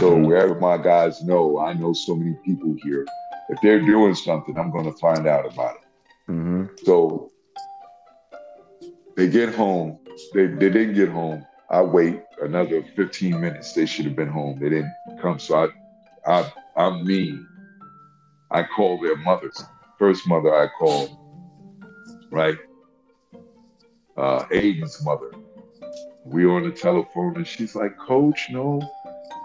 [0.00, 0.24] So mm-hmm.
[0.24, 3.06] wherever my guys know, I know so many people here.
[3.48, 6.32] If they're doing something, I'm going to find out about it.
[6.32, 6.64] Mm-hmm.
[6.84, 7.30] So
[9.16, 9.98] they get home.
[10.34, 11.46] They, they didn't get home.
[11.70, 13.72] I wait another 15 minutes.
[13.74, 14.58] They should have been home.
[14.58, 15.38] They didn't come.
[15.38, 15.68] So I
[16.26, 17.46] I, I'm mean.
[18.50, 19.62] I call their mothers.
[19.98, 21.16] First mother I called,
[22.30, 22.58] right?
[24.16, 25.30] Uh, Aiden's mother.
[26.24, 28.80] We were on the telephone and she's like, Coach, no,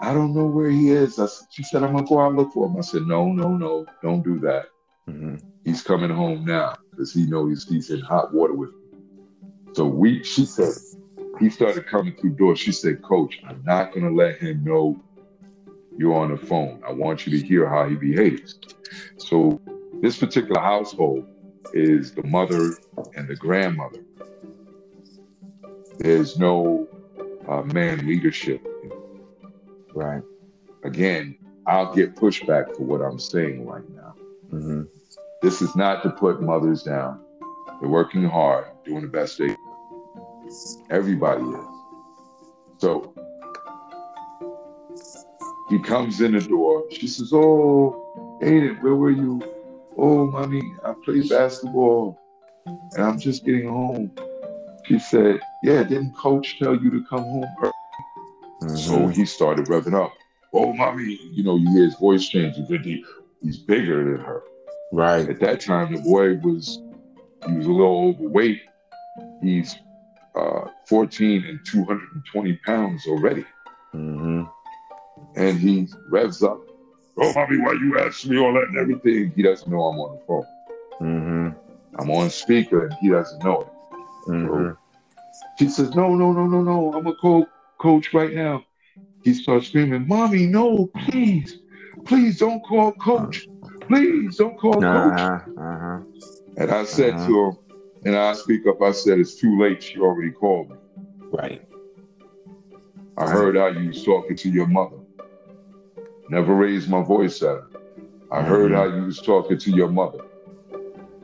[0.00, 1.18] I don't know where he is.
[1.18, 2.76] I, she said, I'm gonna go out and look for him.
[2.76, 4.66] I said, No, no, no, don't do that.
[5.08, 5.36] Mm-hmm.
[5.64, 8.98] He's coming home now because he knows he's in hot water with me.
[9.72, 10.74] So we, she said,
[11.38, 12.58] he started coming through doors.
[12.58, 15.00] She said, Coach, I'm not gonna let him know
[15.98, 16.82] you're on the phone.
[16.86, 18.58] I want you to hear how he behaves.
[19.16, 19.60] So
[20.02, 21.26] this particular household
[21.72, 22.76] is the mother
[23.14, 24.00] and the grandmother.
[25.98, 26.86] There's no
[27.48, 28.66] uh, man leadership.
[29.94, 30.22] Right.
[30.84, 34.14] Again, I'll get pushback for what I'm saying right now.
[34.52, 34.82] Mm-hmm.
[35.42, 37.20] This is not to put mothers down.
[37.80, 39.48] They're working hard, doing the best they.
[39.48, 39.56] Can.
[40.90, 41.66] Everybody is.
[42.78, 43.12] So
[45.68, 46.84] He comes in the door.
[46.90, 49.42] She says, Oh, Aiden, where were you?
[49.98, 52.18] Oh, mommy, I played basketball
[52.66, 54.12] and I'm just getting home.
[54.84, 57.72] She said, Yeah, didn't coach tell you to come home early?
[58.62, 58.76] Mm-hmm.
[58.76, 60.12] So he started revving up.
[60.52, 62.66] Oh, mommy, you know, you hear his voice changing.
[62.66, 63.04] He,
[63.42, 64.42] he's bigger than her.
[64.92, 65.28] Right.
[65.28, 66.80] At that time, the boy was,
[67.46, 68.62] he was a little overweight.
[69.42, 69.76] He's
[70.36, 73.44] uh, 14 and 220 pounds already.
[73.94, 74.44] Mm-hmm.
[75.36, 76.60] And he revs up.
[77.18, 79.32] Oh, mommy, why you ask me all that and everything?
[79.34, 80.46] He doesn't know I'm on the phone.
[81.00, 81.48] Mm-hmm.
[81.98, 83.68] I'm on speaker and he doesn't know it.
[84.28, 84.70] Mm-hmm.
[84.70, 84.76] So
[85.58, 86.92] she says, No, no, no, no, no.
[86.92, 87.46] I'm to call
[87.78, 88.64] coach right now.
[89.22, 91.60] He starts screaming, Mommy, no, please.
[92.04, 93.48] Please don't call coach.
[93.88, 95.56] Please don't call uh-huh, coach.
[95.58, 96.00] Uh-huh.
[96.58, 97.26] And I said uh-huh.
[97.26, 97.56] to him,
[98.04, 99.82] and I speak up, I said, It's too late.
[99.82, 100.76] She already called me.
[101.32, 101.66] Right.
[103.18, 104.98] I heard how you was talking to your mother.
[106.28, 107.66] Never raised my voice at her.
[108.30, 110.24] I heard how you was talking to your mother.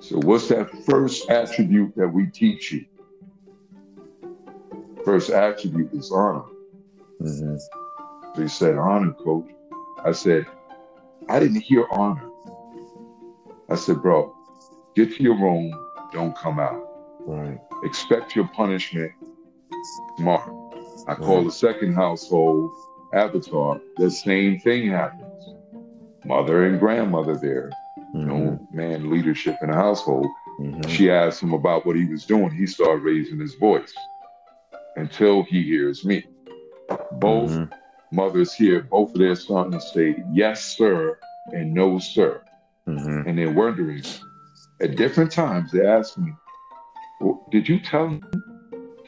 [0.00, 2.84] So what's that first attribute that we teach you?
[5.04, 6.44] First attribute is honor.
[7.20, 7.56] Mm-hmm.
[8.34, 9.50] So he said, honor, coach.
[10.04, 10.46] I said,
[11.28, 12.28] I didn't hear honor.
[13.68, 14.34] I said, bro,
[14.94, 15.72] get to your room,
[16.12, 16.82] don't come out.
[17.20, 17.58] Right.
[17.84, 19.12] Expect your punishment
[20.16, 20.70] tomorrow.
[21.08, 22.70] I call the second household
[23.12, 23.80] Avatar.
[23.96, 25.54] The same thing happens.
[26.24, 27.70] Mother and grandmother there.
[28.14, 28.28] Mm-hmm.
[28.28, 30.26] No man leadership in the household.
[30.60, 30.88] Mm-hmm.
[30.88, 32.50] She asked him about what he was doing.
[32.50, 33.92] He started raising his voice
[34.96, 36.24] until he hears me.
[37.12, 37.74] Both mm-hmm.
[38.14, 41.18] mothers here, both of their sons say, Yes, sir,
[41.52, 42.42] and No, sir.
[42.86, 43.28] Mm-hmm.
[43.28, 44.02] And they're wondering,
[44.80, 46.32] at different times, they ask me,
[47.20, 48.51] well, Did you tell him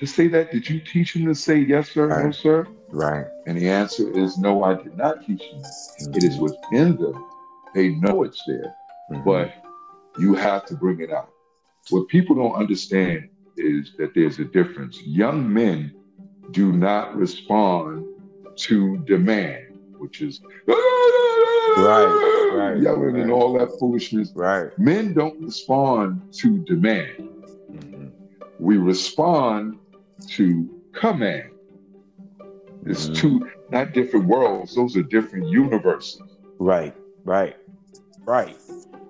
[0.06, 0.52] to say that?
[0.52, 2.26] Did you teach him to say yes, sir, right.
[2.26, 2.66] no, sir?
[2.88, 3.26] Right.
[3.46, 5.60] And the answer is no, I did not teach them.
[5.60, 6.14] Mm-hmm.
[6.14, 7.24] It is within them.
[7.74, 8.74] They know it's there,
[9.10, 9.24] mm-hmm.
[9.24, 9.52] but
[10.18, 11.30] you have to bring it out.
[11.90, 15.00] What people don't understand is that there's a difference.
[15.02, 15.94] Young men
[16.52, 18.06] do not respond
[18.56, 23.22] to demand, which is right, right, yelling right.
[23.22, 24.32] and all that foolishness.
[24.34, 24.76] Right.
[24.78, 27.28] Men don't respond to demand.
[27.72, 28.06] Mm-hmm.
[28.58, 29.78] We respond
[30.26, 31.50] to command.
[32.86, 33.14] It's mm-hmm.
[33.14, 36.20] two not different worlds; those are different universes.
[36.58, 37.56] Right, right,
[38.24, 38.56] right.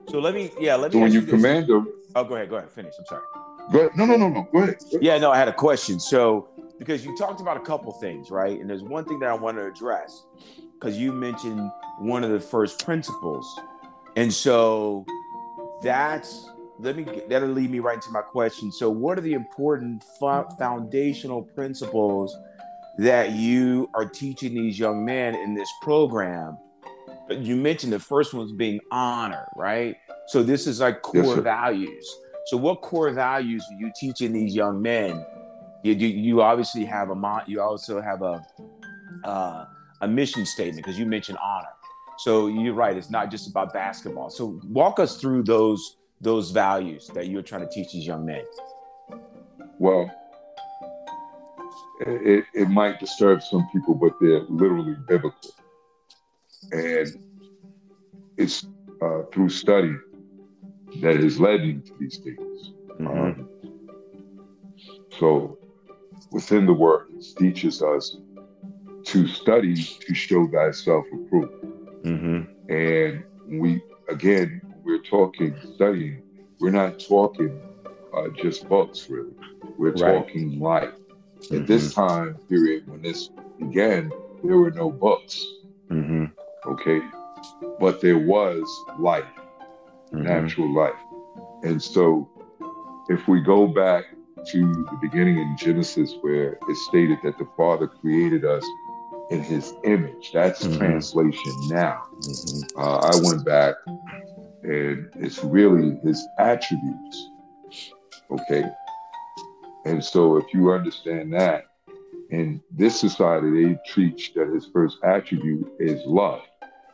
[0.08, 0.98] So let me, yeah, let me.
[0.98, 2.94] So when you, you command them, oh, go ahead, go ahead, finish.
[2.98, 3.24] I'm sorry.
[3.72, 3.90] Go ahead.
[3.96, 4.48] No, no, no, no.
[4.52, 4.76] Go ahead.
[5.00, 5.98] Yeah, no, I had a question.
[5.98, 6.48] So
[6.78, 8.58] because you talked about a couple things, right?
[8.60, 10.26] And there's one thing that I want to address
[10.74, 13.60] because you mentioned one of the first principles,
[14.16, 15.04] and so
[15.82, 18.72] that's let me that'll lead me right into my question.
[18.72, 20.02] So, what are the important
[20.58, 22.36] foundational principles
[22.98, 26.58] that you are teaching these young men in this program?
[27.28, 29.96] But you mentioned the first one's being honor, right?
[30.26, 32.16] So this is like core yes, values.
[32.46, 35.24] So, what core values are you teaching these young men?
[35.82, 38.44] You, you, you obviously have a you also have a
[39.24, 39.66] uh,
[40.00, 41.68] a mission statement because you mentioned honor.
[42.18, 44.30] So you're right; it's not just about basketball.
[44.30, 48.44] So walk us through those those values that you're trying to teach these young men.
[49.78, 50.10] Well,
[52.00, 55.50] it, it might disturb some people, but they're literally biblical,
[56.72, 57.08] and
[58.36, 58.66] it's
[59.02, 59.94] uh, through study
[61.00, 62.72] that has led me to these things.
[63.00, 63.06] Mm-hmm.
[63.08, 63.48] Um,
[65.18, 65.58] so,
[66.30, 68.16] within the word, it teaches us
[69.04, 71.52] to study to show thyself approved.
[72.04, 72.72] Mm-hmm.
[72.72, 73.24] And
[73.60, 76.22] we, again, we're talking studying.
[76.60, 77.60] We're not talking
[78.16, 79.34] uh, just books, really.
[79.78, 80.14] We're right.
[80.14, 80.90] talking life.
[81.40, 81.56] Mm-hmm.
[81.56, 85.44] At this time period, when this began, there were no books.
[85.90, 86.26] Mm-hmm.
[86.66, 87.00] Okay,
[87.78, 88.64] but there was
[88.98, 89.24] life
[90.14, 90.22] mm-hmm.
[90.22, 90.92] natural life.
[91.62, 92.28] And so,
[93.08, 94.04] if we go back
[94.46, 98.64] to the beginning in Genesis, where it stated that the Father created us
[99.30, 100.78] in His image, that's mm-hmm.
[100.78, 102.06] translation now.
[102.20, 102.80] Mm-hmm.
[102.80, 103.74] Uh, I went back,
[104.64, 107.30] and it's really His attributes.
[108.30, 108.64] Okay.
[109.84, 111.66] And so, if you understand that,
[112.30, 116.40] in this society, they teach that his first attribute is love.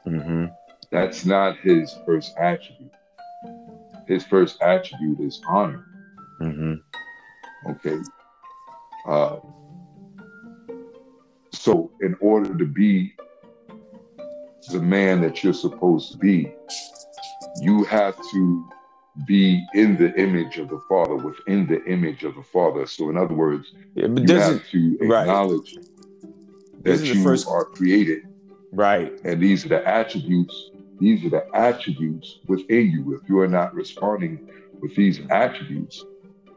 [0.07, 0.47] Mm-hmm.
[0.91, 2.91] That's not his first attribute
[4.11, 5.87] his first attribute is honor.
[6.41, 7.71] Mm-hmm.
[7.71, 7.99] Okay.
[9.07, 9.37] Uh,
[11.53, 13.15] so, in order to be
[14.73, 16.53] the man that you're supposed to be,
[17.61, 18.69] you have to
[19.27, 22.87] be in the image of the Father, within the image of the Father.
[22.87, 26.85] So, in other words, yeah, you have to acknowledge right.
[26.85, 27.49] that you first...
[27.49, 28.23] are created
[28.73, 29.13] Right.
[29.25, 30.71] And these are the attributes.
[30.99, 33.15] These are the attributes within you.
[33.15, 34.49] If you are not responding
[34.81, 36.05] with these attributes,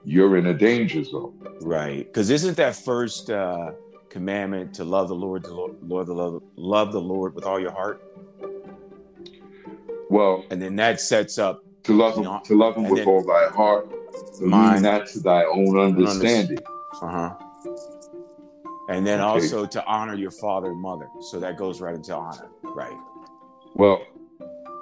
[0.04, 1.34] you're in a danger zone.
[1.62, 2.06] Right.
[2.06, 3.72] Because isn't that first uh,
[4.10, 7.60] commandment to love the Lord, the Lord, Lord the love, love the Lord with all
[7.60, 8.02] your heart?
[10.14, 13.48] Well, and then that sets up to love him, to love him with all thy
[13.50, 13.92] heart,
[14.40, 16.60] mind, not to thy own understanding.
[17.02, 17.36] Uh huh.
[18.90, 19.28] And then okay.
[19.28, 21.08] also to honor your father and mother.
[21.32, 22.96] So that goes right into honor, right?
[23.74, 24.06] Well,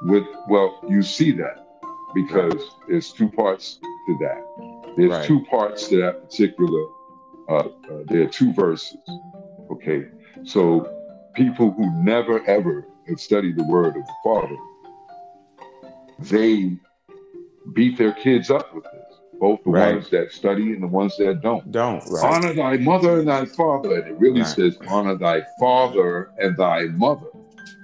[0.01, 1.65] with well, you see that
[2.13, 4.93] because there's two parts to that.
[4.97, 5.25] There's right.
[5.25, 6.88] two parts to that particular.
[7.47, 7.69] Uh, uh,
[8.07, 8.97] there are two verses.
[9.71, 10.07] Okay,
[10.43, 10.91] so
[11.36, 14.57] people who never ever have studied the word of the Father,
[16.24, 16.78] they
[17.74, 18.93] beat their kids up with this.
[19.39, 19.95] Both the right.
[19.95, 21.72] ones that study and the ones that don't.
[21.72, 22.03] Don't.
[22.07, 22.24] Right.
[22.24, 23.95] Honor thy mother and thy father.
[23.99, 24.47] And it really right.
[24.47, 27.26] says, honor thy father and thy mother.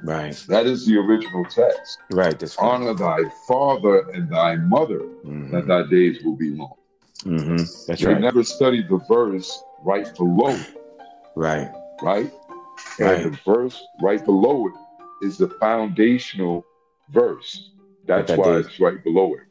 [0.04, 0.36] Right.
[0.50, 1.98] That is the original text.
[2.12, 2.38] Right.
[2.38, 5.52] That's honor thy father and thy mother, mm-hmm.
[5.52, 6.76] that thy days will be long.
[7.24, 7.58] Mm-hmm.
[7.88, 8.22] That's they right.
[8.22, 10.82] never studied the verse right below it.
[11.36, 11.72] Right.
[12.04, 12.32] Right.
[13.00, 13.24] And right.
[13.24, 16.64] the verse right below it is the foundational
[17.10, 17.72] verse.
[18.08, 19.42] That's that why it's right below it.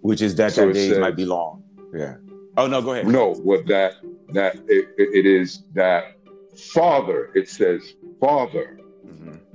[0.00, 1.62] Which is that so that days says, might be long.
[1.94, 2.16] Yeah.
[2.56, 3.08] Oh no, go ahead.
[3.08, 3.96] No, what that
[4.32, 6.16] that it, it is that
[6.56, 7.30] father.
[7.34, 8.76] It says father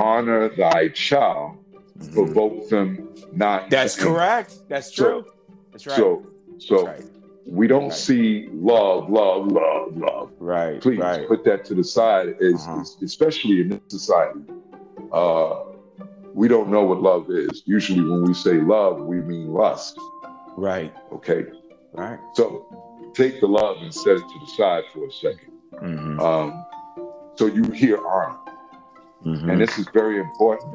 [0.01, 1.57] honor thy child,
[1.97, 2.13] mm-hmm.
[2.13, 3.69] provoke them not.
[3.69, 4.59] That's correct.
[4.67, 5.25] That's true.
[5.25, 5.33] So,
[5.71, 5.97] That's right.
[5.97, 6.25] So,
[6.57, 7.03] so right.
[7.45, 7.93] we don't right.
[7.93, 10.31] see love, love, love, love.
[10.39, 10.81] Right.
[10.81, 11.27] Please right.
[11.27, 12.35] put that to the side.
[12.39, 12.83] Is uh-huh.
[13.03, 14.41] especially in this society,
[15.11, 15.63] uh,
[16.33, 17.63] we don't know what love is.
[17.65, 19.97] Usually, when we say love, we mean lust.
[20.57, 20.93] Right.
[21.11, 21.45] Okay.
[21.93, 22.19] Right.
[22.33, 25.39] So take the love and set it to the side for a 2nd
[25.73, 26.19] mm-hmm.
[26.19, 26.65] um,
[27.35, 28.37] so you hear honor.
[29.25, 29.49] Mm-hmm.
[29.49, 30.73] And this is very important.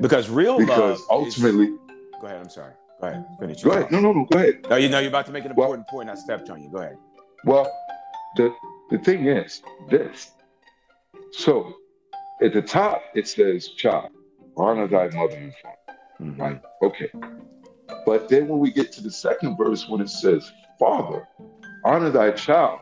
[0.00, 1.78] Because real because love ultimately is...
[2.20, 2.72] Go ahead, I'm sorry.
[3.00, 3.26] Go ahead.
[3.38, 3.62] Finish.
[3.62, 3.90] Go ahead.
[3.90, 4.64] No, no, no, go ahead.
[4.70, 6.10] No, you know you're about to make an important well, point.
[6.10, 6.70] I stepped on you.
[6.70, 6.96] Go ahead.
[7.44, 7.70] Well,
[8.36, 8.54] the
[8.90, 10.30] the thing is this.
[11.32, 11.74] So
[12.42, 14.10] at the top it says child,
[14.56, 15.98] honor thy mother and father.
[16.20, 16.40] Mm-hmm.
[16.40, 16.60] Right?
[16.82, 17.10] Okay.
[18.06, 21.28] But then when we get to the second verse, when it says, Father,
[21.84, 22.80] honor thy child,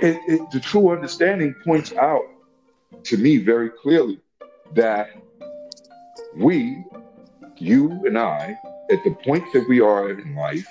[0.00, 2.24] it, it, the true understanding points out
[3.04, 4.20] to me very clearly
[4.74, 5.10] that
[6.36, 6.84] we,
[7.58, 8.56] you and I,
[8.90, 10.66] at the point that we are in life,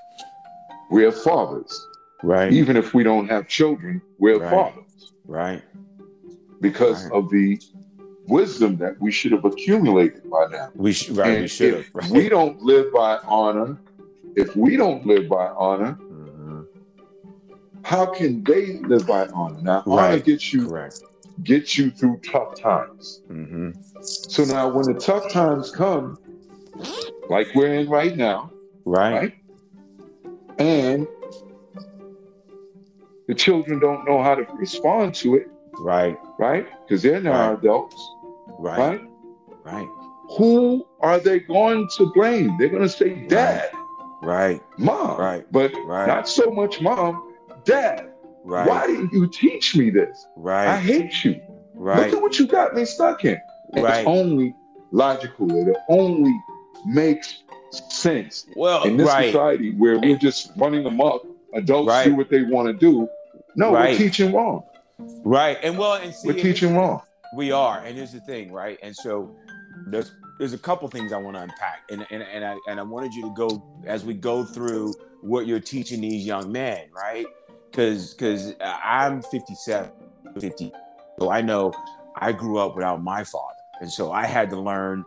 [0.89, 1.87] we're fathers.
[2.23, 2.51] Right.
[2.51, 4.49] Even if we don't have children, we're right.
[4.49, 5.13] fathers.
[5.25, 5.61] Right.
[6.61, 7.13] Because right.
[7.13, 7.59] of the
[8.27, 10.69] wisdom that we should have accumulated by now.
[10.75, 11.85] We should, right, and we should have.
[11.93, 12.09] Right.
[12.09, 13.77] We don't live by honor.
[14.35, 15.97] If we don't live by honor,
[17.83, 19.61] how can they live by honor?
[19.61, 20.13] Now, right.
[20.13, 21.01] honor gets you Correct.
[21.43, 23.21] gets you through tough times.
[23.29, 23.71] Mm-hmm.
[24.01, 26.17] So now, when the tough times come,
[27.29, 28.51] like we're in right now,
[28.85, 29.33] right, right
[30.59, 31.07] and
[33.27, 35.49] the children don't know how to respond to it,
[35.79, 37.59] right, right, because they're now right.
[37.59, 38.15] adults,
[38.59, 39.01] right, right,
[39.63, 39.87] right.
[40.37, 42.57] Who are they going to blame?
[42.57, 43.71] They're going to say, "Dad."
[44.21, 44.61] Right.
[44.77, 45.19] Mom.
[45.19, 45.45] Right.
[45.51, 46.07] But right.
[46.07, 47.33] not so much mom
[47.65, 48.11] Dad,
[48.43, 48.67] right.
[48.67, 50.25] why didn't you teach me this?
[50.35, 50.67] Right.
[50.67, 51.41] I hate you.
[51.73, 52.05] Right.
[52.05, 53.39] Look at what you got me stuck in.
[53.75, 53.99] right.
[53.99, 54.55] It's only
[54.91, 55.49] logical.
[55.51, 56.33] It only
[56.85, 58.45] makes sense.
[58.55, 59.31] Well, in this right.
[59.31, 62.05] society where we're just running amok, adults right.
[62.05, 63.07] do what they want to do.
[63.55, 63.91] No, right.
[63.91, 64.63] we're teaching wrong.
[64.99, 65.57] Right.
[65.63, 67.01] And well, and see, we're teaching wrong.
[67.35, 67.79] We are.
[67.79, 68.77] And here's the thing, right?
[68.83, 69.35] And so
[69.87, 71.83] there's there's a couple things I want to unpack.
[71.89, 75.47] And and, and I and I wanted you to go as we go through what
[75.47, 77.25] you're teaching these young men, right?
[77.73, 79.89] because because I'm 57,
[80.39, 80.71] 50,
[81.19, 81.73] so I know
[82.15, 85.05] I grew up without my father, and so I had to learn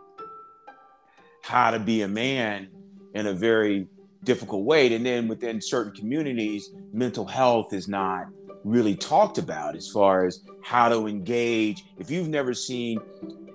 [1.43, 2.67] how to be a man
[3.13, 3.87] in a very
[4.25, 4.93] difficult way.
[4.93, 8.27] And then within certain communities, mental health is not
[8.63, 11.85] really talked about as far as how to engage.
[11.97, 12.99] If you've never seen,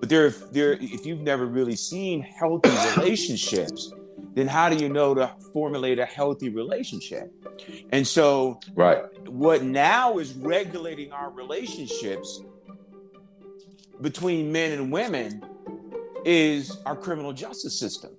[0.00, 3.92] but there, there, if you've never really seen healthy relationships,
[4.34, 7.32] then how do you know to formulate a healthy relationship?
[7.90, 12.42] And so, right, what now is regulating our relationships
[14.00, 15.44] between men and women
[16.24, 18.16] is our criminal justice system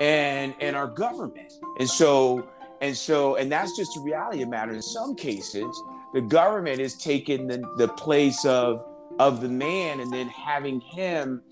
[0.00, 1.52] and and our government.
[1.78, 2.48] And so
[2.80, 4.72] and so and that's just the reality of matter.
[4.72, 5.82] In some cases,
[6.14, 8.84] the government is taking the, the place of
[9.18, 11.42] of the man and then having him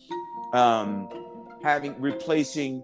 [0.53, 1.09] um
[1.63, 2.83] having replacing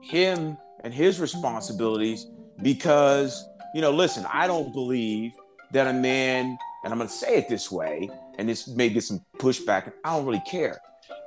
[0.00, 2.26] him and his responsibilities
[2.62, 5.32] because, you know, listen, I don't believe
[5.72, 9.02] that a man, and I'm going to say it this way, and this may get
[9.02, 9.92] some pushback.
[10.04, 10.78] I don't really care,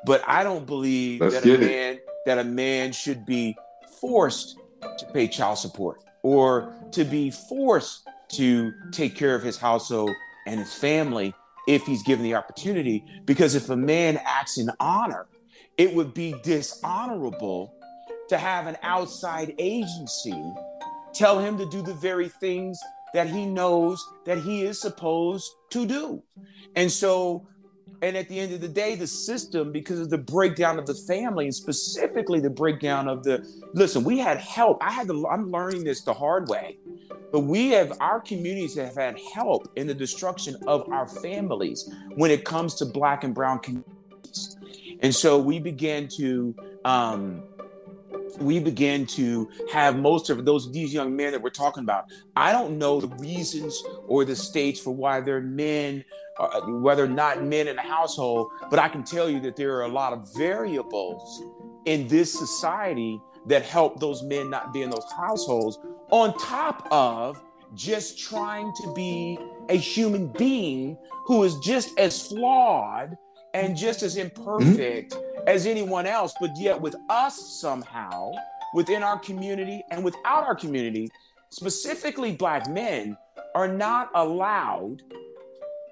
[0.05, 1.65] but I don't believe Let's that a get it.
[1.65, 3.57] man that a man should be
[3.99, 10.11] forced to pay child support or to be forced to take care of his household
[10.45, 11.33] and his family
[11.67, 13.05] if he's given the opportunity.
[13.25, 15.27] Because if a man acts in honor,
[15.77, 17.73] it would be dishonorable
[18.29, 20.53] to have an outside agency
[21.13, 22.79] tell him to do the very things
[23.13, 26.21] that he knows that he is supposed to do.
[26.75, 27.47] And so,
[28.01, 30.93] and at the end of the day, the system, because of the breakdown of the
[30.93, 34.77] family and specifically the breakdown of the listen, we had help.
[34.81, 36.77] I had to, I'm learning this the hard way,
[37.31, 42.29] but we have, our communities have had help in the destruction of our families when
[42.29, 44.57] it comes to Black and Brown communities.
[44.99, 47.43] And so we began to, um,
[48.39, 52.05] we began to have most of those these young men that we're talking about.
[52.35, 56.03] I don't know the reasons or the states for why they're men,
[56.39, 59.83] uh, whether not men in a household, but I can tell you that there are
[59.83, 61.43] a lot of variables
[61.85, 65.79] in this society that help those men not be in those households.
[66.09, 67.41] On top of
[67.75, 69.37] just trying to be
[69.69, 73.17] a human being who is just as flawed
[73.53, 75.17] and just as imperfect
[75.47, 78.31] as anyone else, but yet with us somehow,
[78.75, 81.09] within our community and without our community,
[81.49, 83.17] specifically black men,
[83.55, 85.01] are not allowed,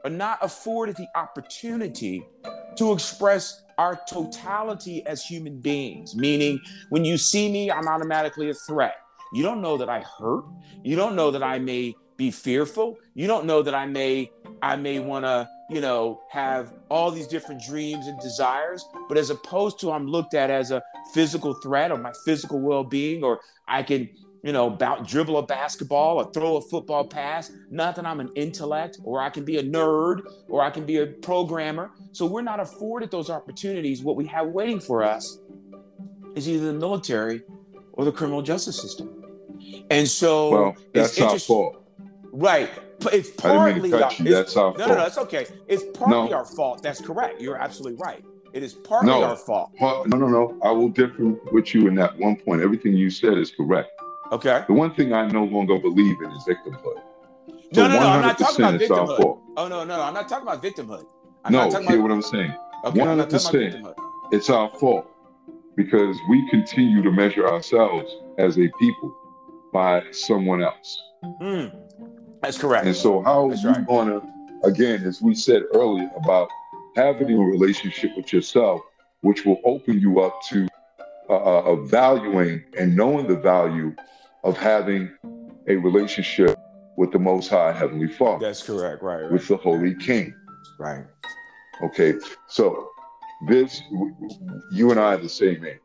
[0.03, 2.24] are not afforded the opportunity
[2.76, 6.16] to express our totality as human beings.
[6.16, 8.95] Meaning, when you see me, I'm automatically a threat.
[9.34, 10.45] You don't know that I hurt.
[10.84, 12.97] You don't know that I may be fearful.
[13.14, 14.32] You don't know that I may
[14.62, 19.30] I may want to, you know, have all these different dreams and desires, but as
[19.30, 20.82] opposed to I'm looked at as a
[21.13, 24.09] physical threat or my physical well-being or I can,
[24.43, 28.30] you know, about dribble a basketball or throw a football pass, not that I'm an
[28.36, 31.89] intellect or I can be a nerd or I can be a programmer.
[32.11, 34.03] So we're not afforded those opportunities.
[34.03, 35.39] What we have waiting for us
[36.36, 37.41] is either the military
[37.93, 39.24] or the criminal justice system.
[39.89, 41.82] And so Well, that's it's our fault.
[42.32, 42.70] Right.
[43.12, 44.89] It's I didn't mean partly our- it's- That's our no, fault.
[44.89, 45.46] no, no, it's okay.
[45.68, 46.34] It's partly No.
[46.38, 46.82] our fault.
[46.82, 47.41] That's correct.
[47.41, 48.24] You're absolutely right.
[48.54, 49.24] It is partly No.
[49.24, 49.76] our fault.
[49.78, 50.58] Part- No, no, no.
[50.64, 52.62] I will differ with you in that one point.
[52.62, 53.89] Everything you said is correct.
[54.32, 54.64] Okay.
[54.68, 57.00] The one thing I no longer believe in is victimhood.
[57.74, 58.08] So No, no, no.
[58.08, 59.39] I'm not talking about 100% it's our victimhood.
[59.58, 60.02] Oh no, no, no.
[60.04, 61.06] I'm not talking about victimhood.
[61.43, 62.02] I'm No, not hear about.
[62.04, 62.54] what I'm saying.
[62.86, 63.76] Okay, I'm not 100%.
[63.84, 63.96] about victimhood.
[64.32, 65.06] It's our fault
[65.76, 69.16] because we continue to measure ourselves as a people
[69.74, 71.02] by someone else.
[71.41, 71.72] Mm,
[72.46, 72.86] that's correct.
[72.86, 73.88] And so, how are you right.
[73.88, 74.22] going to,
[74.64, 76.50] again, as we said earlier, about
[76.96, 78.82] having a relationship with yourself,
[79.22, 80.68] which will open you up to
[81.30, 83.96] uh, uh, valuing and knowing the value
[84.43, 85.12] of having
[85.68, 86.58] a relationship
[86.98, 89.02] with the Most High Heavenly Father, That's correct.
[89.02, 89.24] Right.
[89.24, 89.32] Right.
[89.32, 90.34] with the Holy King.
[90.80, 91.06] right.
[91.84, 92.14] Okay,
[92.48, 92.89] so
[93.48, 93.82] this,
[94.72, 95.80] you and I are the same age.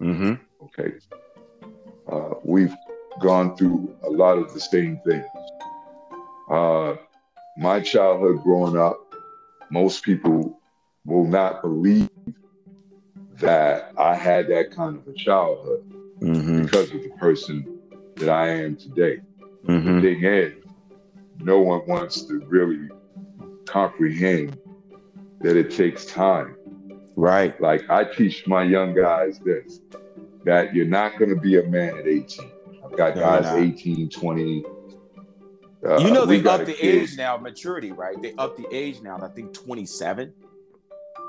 [0.00, 0.34] Mm-hmm.
[0.64, 0.94] Okay,
[2.10, 2.74] uh, we've
[3.20, 5.24] gone through a lot of the same things.
[6.48, 6.96] Uh,
[7.58, 8.98] my childhood growing up,
[9.70, 10.58] most people
[11.04, 12.08] will not believe
[13.40, 15.84] that I had that kind of a childhood
[16.20, 16.64] Mm-hmm.
[16.64, 17.78] because of the person
[18.16, 19.20] that I am today.
[19.68, 20.00] Mm-hmm.
[20.00, 20.52] The thing is,
[21.38, 22.88] no one wants to really
[23.66, 24.58] comprehend
[25.40, 26.56] that it takes time.
[27.14, 27.60] Right.
[27.60, 29.80] Like I teach my young guys this
[30.44, 32.50] that you're not going to be a man at 18.
[32.84, 34.64] I've got No, guys 18, 20.
[35.86, 38.20] Uh, You know they got up the age now maturity, right?
[38.20, 39.18] They up the age now.
[39.22, 40.32] I think 27.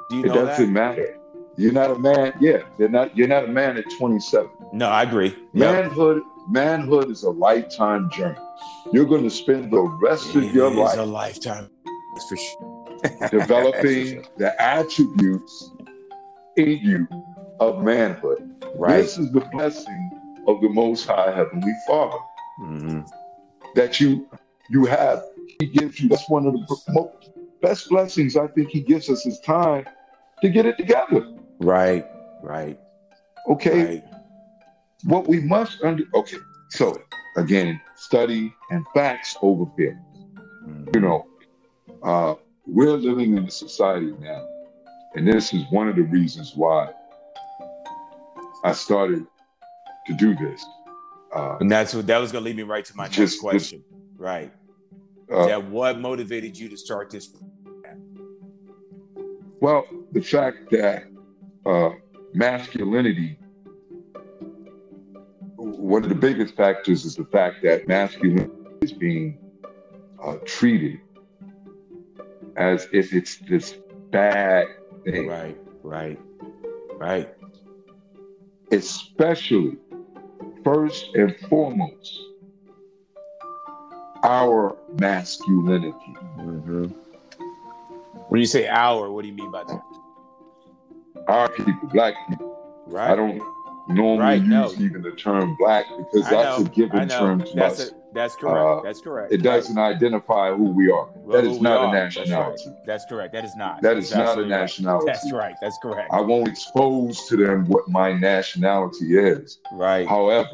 [0.10, 0.72] Do you It know doesn't that?
[0.72, 1.16] matter.
[1.58, 2.34] You're not a man.
[2.40, 3.16] Yeah, they're not.
[3.18, 4.50] You're not a man at 27.
[4.74, 5.36] No, I agree.
[5.54, 8.38] Manhood, manhood is a lifetime journey.
[8.94, 11.70] You're going to spend the rest of your is life a lifetime.
[12.14, 13.30] That's for sure.
[13.30, 15.72] developing the attributes
[16.58, 17.08] in you
[17.60, 18.50] of manhood.
[18.76, 18.98] Right.
[19.02, 20.12] This is the blessing
[20.48, 22.18] of the Most High Heavenly Father.
[22.62, 23.02] Mm-hmm.
[23.76, 24.28] That you
[24.70, 25.24] you have.
[25.60, 26.10] He gives you.
[26.10, 27.12] That's one of the mo-
[27.62, 29.86] best blessings I think He gives us is time
[30.42, 31.26] to get it together.
[31.60, 32.06] Right.
[32.42, 32.80] Right.
[33.50, 34.04] Okay, Right.
[35.06, 36.04] what we must under.
[36.14, 36.38] Okay,
[36.70, 36.96] so
[37.38, 40.00] again, study and facts over feelings.
[40.68, 40.96] Mhm.
[40.96, 41.26] You know,
[42.04, 42.36] uh,
[42.68, 44.46] we're living in a society now,
[45.16, 46.90] and this is one of the reasons why
[48.64, 49.26] I started
[50.08, 50.64] to do this.
[51.34, 53.84] Uh, And that's what that was gonna lead me right to my next Just- question.
[54.18, 54.52] Right.
[55.32, 55.58] uh, yeah.
[55.58, 57.30] What motivated you to start this?
[59.62, 61.04] Well, the fact that
[61.66, 61.90] uh,
[62.34, 63.38] masculinity,
[65.58, 68.50] one of the biggest factors is the fact that masculinity
[68.82, 69.38] is being
[70.24, 71.00] uh, treated
[72.56, 73.76] as if it's this
[74.12, 74.68] bad
[75.04, 75.28] thing.
[75.28, 76.20] Right, right,
[76.98, 77.30] right.
[78.72, 79.78] Especially,
[80.74, 82.20] first and foremost,
[84.24, 85.94] our masculinity.
[86.38, 86.86] Mm-hmm.
[88.30, 89.82] When you say our, what do you mean by that?
[91.28, 92.84] Our people, black people.
[92.86, 93.10] Right.
[93.12, 93.42] I don't
[93.88, 94.72] normally Right, use no.
[94.86, 97.90] even the term black because I that's know, a given term to That's us.
[97.92, 98.58] a- that's correct.
[98.58, 99.32] Uh, that's correct.
[99.32, 101.08] It doesn't identify who we are.
[101.16, 101.90] Well, that is not are.
[101.90, 102.24] a That's right.
[102.28, 102.64] nationality.
[102.86, 103.34] That's correct.
[103.34, 103.82] That is not.
[103.82, 104.60] That is That's not a absolutely right.
[104.62, 105.06] nationality.
[105.08, 105.56] That's right.
[105.62, 106.10] That's correct.
[106.14, 109.60] I won't expose to them what my nationality is.
[109.74, 110.08] right.
[110.08, 110.50] However,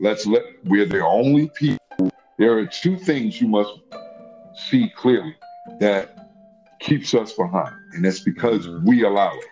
[0.00, 1.78] let's let we're the only people.
[2.38, 3.70] There are two things you must
[4.54, 5.34] see clearly
[5.78, 6.28] that
[6.78, 8.84] keeps us behind, and it's because Mhm.
[8.84, 9.44] we allow it.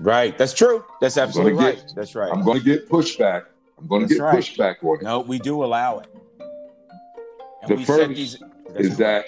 [0.00, 0.38] Right.
[0.38, 0.84] That's true.
[1.00, 1.76] That's absolutely gonna right.
[1.86, 2.30] get- That's right.
[2.32, 3.46] I'm going to get pushback.
[3.80, 4.76] I'm going to That's get right.
[4.78, 5.02] pushback on it.
[5.02, 6.06] No, we do allow it.
[7.68, 8.42] The we first these-
[8.76, 9.24] Is that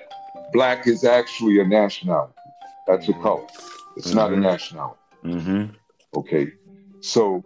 [0.53, 2.33] black is actually a nationality?
[2.87, 3.23] That's a Mhm.
[3.23, 3.47] color.
[3.97, 4.43] It's not a Mhm.
[4.43, 4.99] nationality.
[5.25, 5.75] Mhm.
[6.17, 6.53] Okay,
[7.01, 7.45] so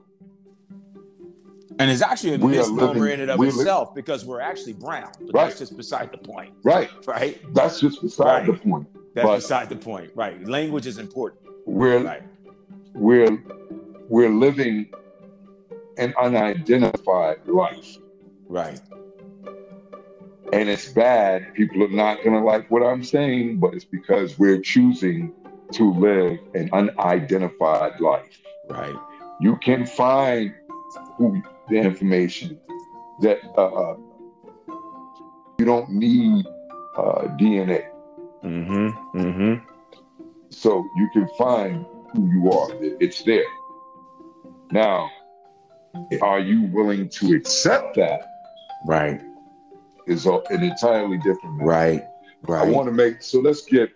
[1.80, 5.10] And it's actually a misnomer in and of itself because we're actually brown.
[5.18, 5.46] But Right.
[5.48, 7.36] that's just beside the point, right, right?
[7.52, 8.46] that's just beside Right.
[8.46, 8.86] the point.
[9.12, 10.40] That's But- beside the point, right?
[10.46, 12.22] Language is important, We're right?
[12.94, 13.36] we're
[14.08, 14.86] we're living
[15.98, 17.96] an unidentified life.
[18.48, 18.80] Right.
[20.52, 21.54] And it's bad.
[21.54, 25.32] People are not going to like what I'm saying, but it's because we're choosing
[25.72, 28.38] to live an unidentified life.
[28.68, 28.94] Right.
[29.40, 30.54] You can find
[31.16, 32.60] who the information
[33.20, 33.96] that uh, uh,
[35.58, 36.46] you don't need
[36.96, 37.86] uh, DNA,
[38.44, 39.18] Mm-hmm.
[39.18, 39.64] Mm-hmm.
[40.50, 42.68] so you can find who you are.
[43.00, 43.44] It's there.
[44.70, 45.08] Now,
[46.20, 48.28] are you willing to accept that?
[48.86, 49.22] Right.
[50.06, 52.08] Is an entirely different matter.
[52.46, 52.68] Right.
[52.68, 53.90] I want to make so let's get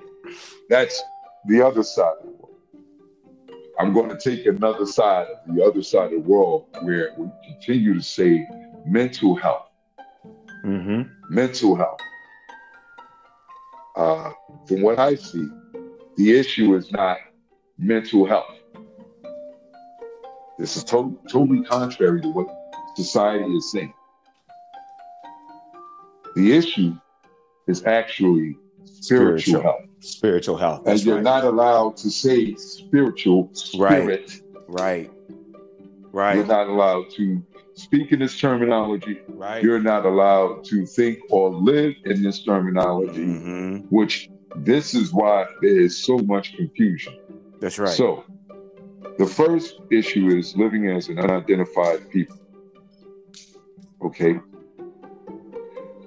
[0.71, 1.03] that's
[1.47, 2.57] the other side of the world.
[3.79, 7.29] I'm going to take another side of the other side of the world where we
[7.47, 8.47] continue to say
[8.87, 9.69] mental health.
[10.65, 11.03] mm-hmm.
[11.33, 12.01] Mental health.
[13.97, 14.31] Uh,
[14.67, 15.47] from what I see,
[16.17, 17.19] the issue is not
[17.79, 18.55] mental health.
[20.59, 22.49] This is to- totally contrary to what
[22.97, 23.95] society is saying.
[26.35, 26.95] The issue
[27.67, 29.63] is actually spiritual, Spiritual.
[29.63, 29.81] health.
[30.01, 30.83] Spiritual health.
[30.87, 31.25] And you're right.
[31.25, 34.03] not allowed to say spiritual Right.
[34.03, 34.41] spirit.
[34.69, 35.11] right.
[36.13, 36.37] Right.
[36.37, 37.43] You're not allowed to
[37.75, 39.21] speak in this terminology.
[39.29, 39.63] Right.
[39.63, 45.47] You're not allowed to think or live in this terminology, hmm which this is why
[45.61, 47.15] there is so much confusion.
[47.61, 47.91] That's right.
[47.91, 48.25] So,
[49.19, 52.37] the first issue is living as an unidentified people.
[54.03, 54.39] Okay?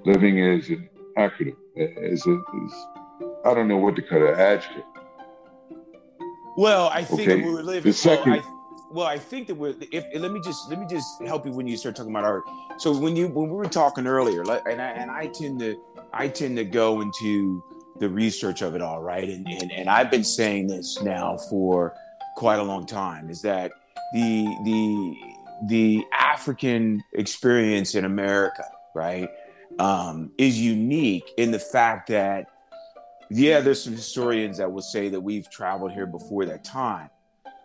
[0.06, 2.42] Living as an acronym, as a,
[3.46, 4.84] I don't know what to call an adjective.
[6.58, 7.42] Well, I think Okay.
[7.42, 7.84] that we're living.
[7.84, 9.74] The second- well, I, well, I think that we're.
[9.92, 12.44] If let me just let me just help you when you start talking about art.
[12.78, 15.78] So when you when we were talking earlier, like, and I and I tend to
[16.14, 17.64] I tend to go into
[18.00, 19.30] the research of it all, right?
[19.30, 21.94] And and and I've been saying this now for
[22.36, 23.30] quite a long time.
[23.30, 23.72] Is that
[24.14, 25.16] the the
[25.68, 29.30] the African experience in America, right,
[29.80, 32.48] um, is unique in the fact that
[33.34, 37.10] yeah, there's some historians that will say that we've traveled here before that time.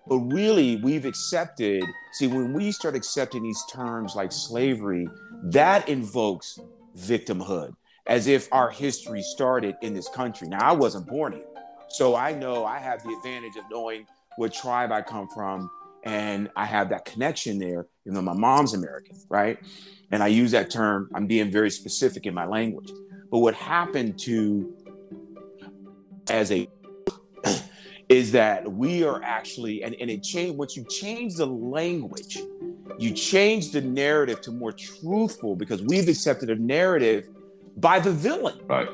[0.07, 1.83] But really, we've accepted,
[2.13, 5.09] see, when we start accepting these terms like slavery,
[5.43, 6.61] that invokes
[6.97, 7.75] victimhood,
[8.07, 10.47] as if our history started in this country.
[10.47, 11.49] Now, I wasn't born here.
[11.89, 15.69] So I know I have the advantage of knowing what tribe I come from,
[16.07, 19.59] and I have that connection there, even though my mom's American, right?
[20.13, 22.89] And I use that term, I'm being very specific in my language.
[23.33, 24.73] But what happened to
[26.29, 26.69] as a
[28.09, 32.39] is that we are actually and, and it changed once you change the language
[32.99, 37.29] you change the narrative to more truthful because we've accepted a narrative
[37.77, 38.89] by the villain Right.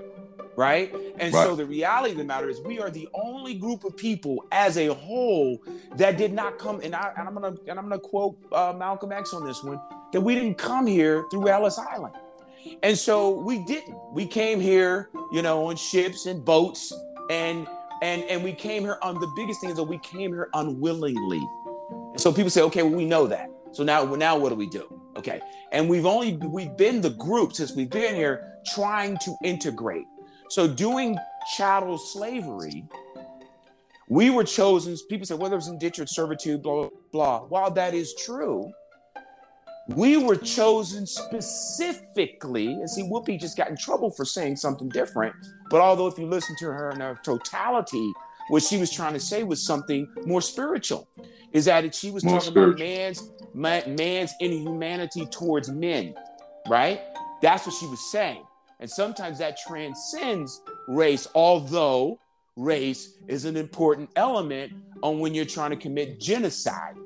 [0.57, 0.95] Right?
[1.19, 4.45] And so the reality of the matter is we are the only group of people
[4.53, 5.59] as a whole
[5.97, 9.13] that did not come and, I, and i'm gonna and i'm gonna quote uh, malcolm
[9.13, 9.81] x on this one
[10.13, 12.15] that we didn't come here through ellis island.
[12.85, 13.97] And so we didn't.
[14.13, 16.93] We came here you know on ships and boats
[17.31, 17.67] and
[18.03, 21.43] and and we came here on the biggest thing is that we came here unwillingly.
[21.91, 23.51] And so people say okay well we know that.
[23.73, 25.01] So now now what do we do?
[25.17, 25.41] Okay.
[25.73, 30.07] And we've only we've been the group since we've been here trying to integrate
[30.53, 31.19] so doing
[31.57, 32.85] chattel slavery
[34.09, 37.95] we were chosen people say well there was indentured servitude blah blah blah while that
[37.95, 38.71] is true
[39.89, 45.35] We were chosen specifically, and see, Whoopi just got in trouble for saying something different.
[45.71, 48.13] But although, if you listen to her in her totality,
[48.49, 51.09] what she was trying to say was something more spiritual.
[51.53, 52.75] Is that she was more talking spiritual.
[52.75, 52.81] about
[53.57, 56.15] man's man's inhumanity towards men,
[56.69, 57.03] right?
[57.43, 58.45] That's what she was saying.
[58.83, 62.19] And sometimes that transcends race, although
[62.57, 64.73] race is an important element
[65.05, 66.97] on when you're trying to commit genocide.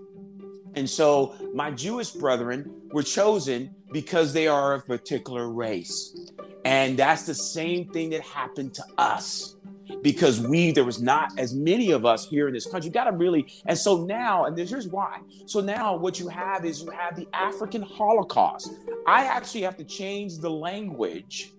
[0.74, 6.18] And so my Jewish brethren were chosen because they are of particular race.
[6.64, 9.56] And that's the same thing that happened to us
[10.02, 12.88] because we there was not as many of us here in this country.
[12.88, 15.20] You got to really, and so now, and here's why.
[15.44, 18.72] So now, what you have is you have the African Holocaust.
[19.06, 21.52] I actually have to change the language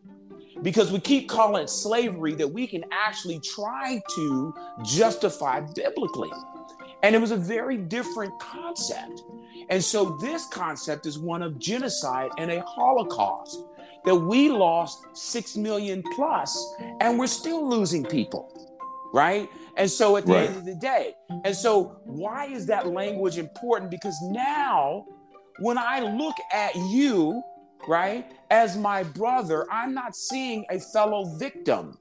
[0.63, 4.53] because we keep calling it slavery that we can actually try to
[4.83, 6.29] justify biblically.
[7.03, 9.21] And it was a very different concept.
[9.69, 13.63] And so this concept is one of genocide and a Holocaust
[14.05, 18.51] that we lost 6 million plus and we're still losing people,
[19.13, 19.47] right?
[19.75, 20.47] And so at the right.
[20.47, 23.91] end of the day, and so why is that language important?
[23.91, 25.05] Because now
[25.59, 27.43] when I look at you,
[27.88, 31.97] right, as my brother, I'm not seeing a fellow victim.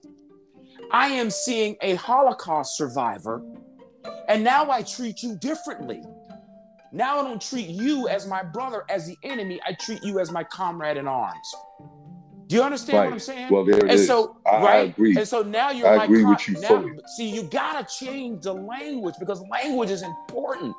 [0.90, 3.42] I am seeing a Holocaust survivor.
[4.28, 6.02] And now I treat you differently.
[6.92, 9.60] Now I don't treat you as my brother, as the enemy.
[9.66, 11.54] I treat you as my comrade in arms.
[12.46, 13.04] Do you understand right.
[13.06, 13.48] what I'm saying?
[13.50, 14.06] Well, there and is.
[14.06, 14.94] so, I, right?
[14.98, 15.18] I.
[15.18, 16.92] And so now you're I my agree con- with you now, fully.
[17.16, 20.74] See, you gotta change the language because language is important.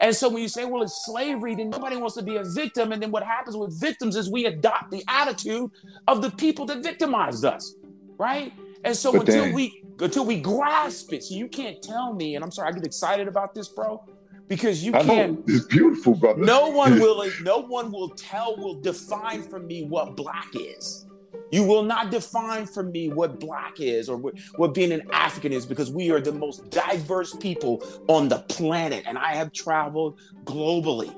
[0.00, 2.92] And so when you say, well, it's slavery, then nobody wants to be a victim.
[2.92, 5.70] And then what happens with victims is we adopt the attitude
[6.08, 7.74] of the people that victimized us,
[8.18, 8.52] right?
[8.84, 12.34] And so but until then, we until we grasp it, so you can't tell me,
[12.34, 14.02] and I'm sorry, I get excited about this, bro,
[14.48, 15.46] because you I can't.
[15.46, 16.42] Know, it's beautiful, brother.
[16.42, 17.30] No one will.
[17.42, 18.56] No one will tell.
[18.56, 21.04] Will define for me what black is.
[21.50, 25.52] You will not define for me what black is or what, what, being an African
[25.52, 29.04] is because we are the most diverse people on the planet.
[29.06, 31.14] And I have traveled globally.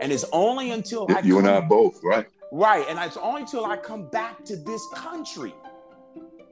[0.00, 2.26] And it's only until I You come, and I both, right?
[2.50, 2.84] Right.
[2.88, 5.54] And it's only until I come back to this country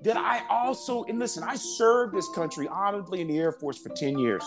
[0.03, 3.89] that I also, and listen, I served this country honorably in the Air Force for
[3.91, 4.45] 10 years.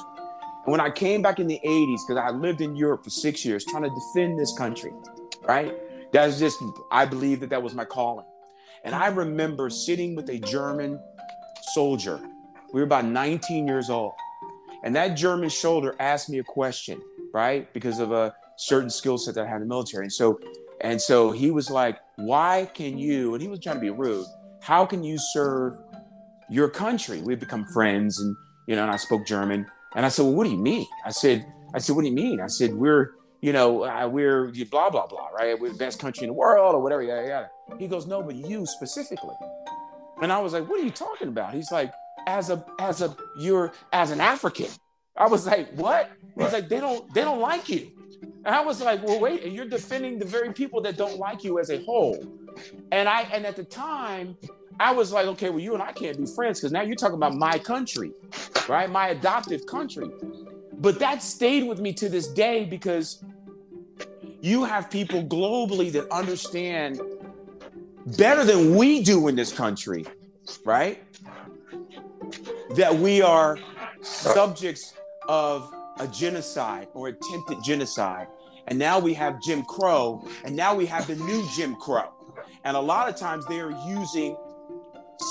[0.66, 3.46] And when I came back in the 80s, because I lived in Europe for six
[3.46, 4.92] years trying to defend this country,
[5.44, 5.74] right?
[6.12, 6.62] That's just,
[6.92, 8.26] I believe that that was my calling.
[8.86, 11.00] And I remember sitting with a German
[11.74, 12.22] soldier.
[12.72, 14.14] We were about 19 years old.
[14.84, 17.02] And that German soldier asked me a question,
[17.34, 17.72] right?
[17.74, 20.04] Because of a certain skill set that I had in the military.
[20.04, 20.40] And so,
[20.82, 24.28] and so he was like, why can you, and he was trying to be rude,
[24.62, 25.80] how can you serve
[26.48, 27.22] your country?
[27.22, 28.36] We've become friends and,
[28.68, 29.66] you know, and I spoke German.
[29.96, 30.86] And I said, well, what do you mean?
[31.04, 32.40] I said, I said, what do you mean?
[32.40, 33.14] I said, we're,
[33.46, 35.60] you know, uh, we're blah, blah, blah, right?
[35.60, 37.50] We're the best country in the world or whatever, yada, yada.
[37.78, 39.36] He goes, no, but you specifically.
[40.20, 41.54] And I was like, what are you talking about?
[41.54, 41.94] He's like,
[42.26, 44.70] as a, as a, you're as an African.
[45.16, 46.10] I was like, what?
[46.36, 47.92] He's like, they don't, they don't like you.
[48.46, 51.60] And I was like, well, wait, you're defending the very people that don't like you
[51.60, 52.18] as a whole.
[52.92, 54.38] And I, and at the time,
[54.80, 57.18] I was like, okay, well, you and I can't be friends because now you're talking
[57.18, 58.12] about my country,
[58.68, 58.90] right?
[58.90, 60.10] My adoptive country.
[60.80, 63.24] But that stayed with me to this day because
[64.46, 67.02] you have people globally that understand
[68.18, 70.06] better than we do in this country,
[70.64, 71.04] right?
[72.76, 73.58] That we are
[74.02, 74.94] subjects
[75.28, 78.28] of a genocide or attempted genocide.
[78.68, 82.12] And now we have Jim Crow, and now we have the new Jim Crow.
[82.64, 84.38] And a lot of times they're using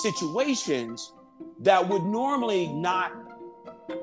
[0.03, 1.13] situations
[1.61, 3.13] that would normally not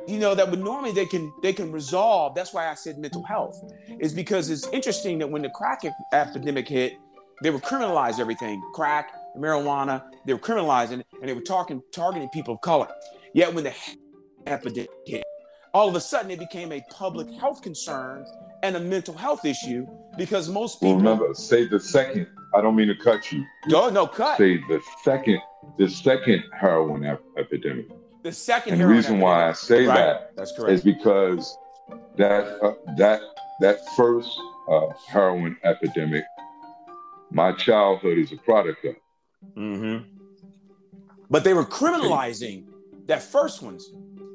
[0.08, 2.36] you know that would normally they can they can resolve.
[2.36, 3.62] That's why i said mental health
[4.00, 6.94] is because it's interesting that when the crack epidemic hit
[7.44, 12.54] they were criminalizing everything crack marijuana they were criminalizing and they were talking targeting people
[12.54, 12.88] of color.
[13.34, 13.74] Yet when the
[14.46, 15.24] epidemic hit
[15.74, 18.26] all of a sudden it became a public health concern
[18.64, 19.86] and a mental health issue
[20.18, 22.28] because most people well, remember say the second.
[22.54, 23.46] I don't mean to cut you.
[23.68, 24.38] No no cut.
[24.38, 25.40] Say the second
[25.78, 27.88] the second heroin ep- epidemic
[28.24, 28.74] the second.
[28.74, 29.96] And the reason why I say right.
[29.96, 30.74] that That's correct.
[30.74, 31.58] is because
[32.18, 33.22] that uh, that
[33.60, 36.24] that first uh, heroin epidemic,
[37.32, 38.96] my childhood is a product of.
[39.58, 40.08] Mm-hmm.
[41.30, 42.66] But they were criminalizing
[43.08, 43.90] that first ones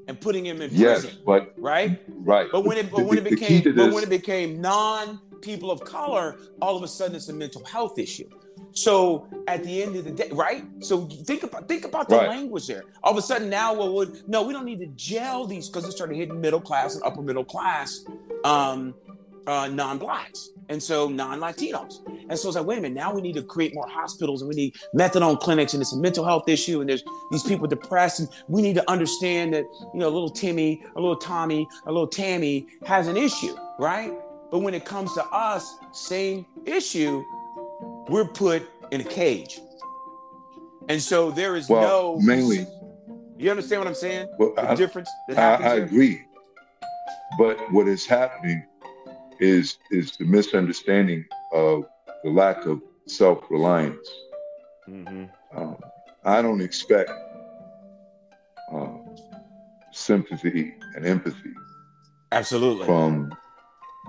[0.08, 1.20] and putting him in yes, prison.
[1.26, 2.48] but right, right.
[2.50, 5.80] But when it but the, when it became but when it became non people of
[5.80, 8.28] color, all of a sudden it's a mental health issue.
[8.76, 10.62] So at the end of the day, right?
[10.80, 12.28] So think about think about the right.
[12.28, 12.84] language there.
[13.02, 15.86] All of a sudden now, well, would no, we don't need to gel these because
[15.86, 18.04] it started hitting middle class and upper middle class.
[18.44, 18.94] Um,
[19.46, 22.04] uh, non-blacks and so non-Latinos.
[22.28, 24.48] And so it's like, wait a minute, now we need to create more hospitals and
[24.48, 28.20] we need methadone clinics and it's a mental health issue and there's these people depressed
[28.20, 29.64] and we need to understand that,
[29.94, 34.12] you know, a little Timmy, a little Tommy, a little Tammy has an issue, right?
[34.50, 37.22] But when it comes to us, same issue,
[38.08, 39.60] we're put in a cage.
[40.88, 42.66] And so there is well, no mainly.
[43.38, 44.28] You understand what I'm saying?
[44.38, 45.10] Well, the I, difference.
[45.28, 46.22] That I, I agree,
[47.38, 48.64] but what is happening
[49.40, 51.84] is is the misunderstanding of
[52.22, 54.08] the lack of self reliance.
[54.88, 55.24] Mm-hmm.
[55.56, 55.76] Um,
[56.24, 57.10] I don't expect
[58.72, 58.88] uh,
[59.92, 61.52] sympathy and empathy
[62.32, 62.86] Absolutely.
[62.86, 63.32] from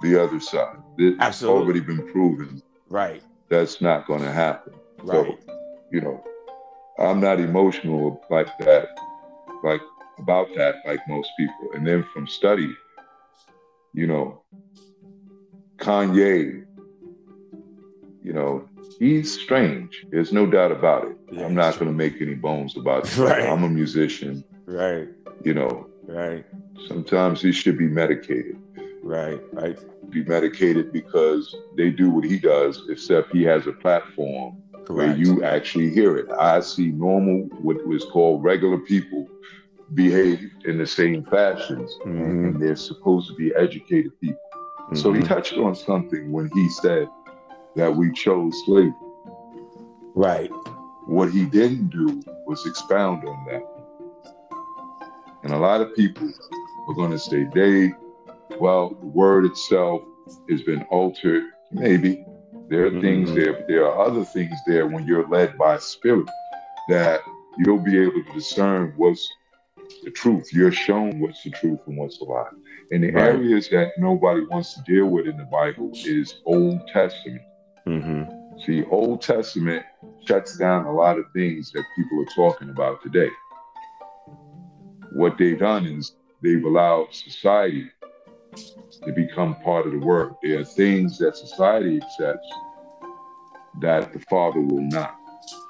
[0.02, 0.78] the other side.
[0.98, 1.62] It's Absolutely.
[1.62, 3.24] already been proven right.
[3.50, 4.74] That's not going to happen.
[5.04, 5.38] Right.
[5.45, 5.54] So,
[5.91, 6.24] you know,
[7.00, 8.89] I'm not emotional like that,
[9.64, 9.82] like
[10.18, 11.70] about that, like most people.
[11.74, 12.74] And then from study,
[13.93, 14.41] you know,
[15.78, 16.66] Kanye,
[18.24, 18.68] you know,
[19.00, 20.06] he's strange.
[20.12, 21.18] There's no doubt about it.
[21.39, 23.18] I'm not going to make any bones about it.
[23.18, 23.43] Right.
[23.48, 25.08] I'm a musician, Right.
[25.43, 25.88] you know.
[26.08, 26.45] Right.
[26.88, 28.58] Sometimes he should be medicated.
[29.04, 29.39] Right.
[29.54, 29.78] Right.
[30.10, 35.43] Be medicated because they do what he does, except he has a platform where you
[35.43, 36.28] actually hear it.
[36.39, 39.28] I see normal, what was called regular people,
[39.93, 42.45] behave in the same fashions, Mhm.
[42.47, 44.39] and they're supposed to be educated people.
[44.93, 45.28] So he Mhm.
[45.28, 47.10] touched on something when he said
[47.76, 48.93] that we chose slavery.
[50.16, 50.49] right.
[51.05, 53.64] What he didn't do was expound on that.
[55.43, 56.28] And a lot of people
[56.89, 57.93] are going to say, Dave,
[58.60, 60.03] well, the word itself
[60.49, 61.43] has been altered.
[61.72, 62.26] Maybe
[62.70, 63.36] there are things Mhm.
[63.36, 66.30] there, but there are other things there when you're led by spirit
[66.89, 67.22] that
[67.60, 69.28] you'll be able to discern what's
[70.03, 70.53] the truth.
[70.53, 72.49] You're shown what's the truth and what's a lie.
[72.91, 73.36] And the Right.
[73.36, 77.41] areas that nobody wants to deal with in the Bible is Old Testament.
[77.88, 78.60] Mm-hmm.
[78.66, 79.86] See, Old Testament
[80.28, 83.30] shuts down a lot of things that people are talking about today.
[85.14, 87.89] What they've done is they've allowed society
[89.05, 90.34] to become part of the work.
[90.41, 92.47] There are things that society accepts
[93.82, 95.16] that the Father will not.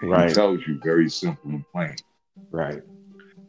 [0.01, 0.29] And Right.
[0.29, 1.95] He tells you very simple and plain.
[2.51, 2.81] Right.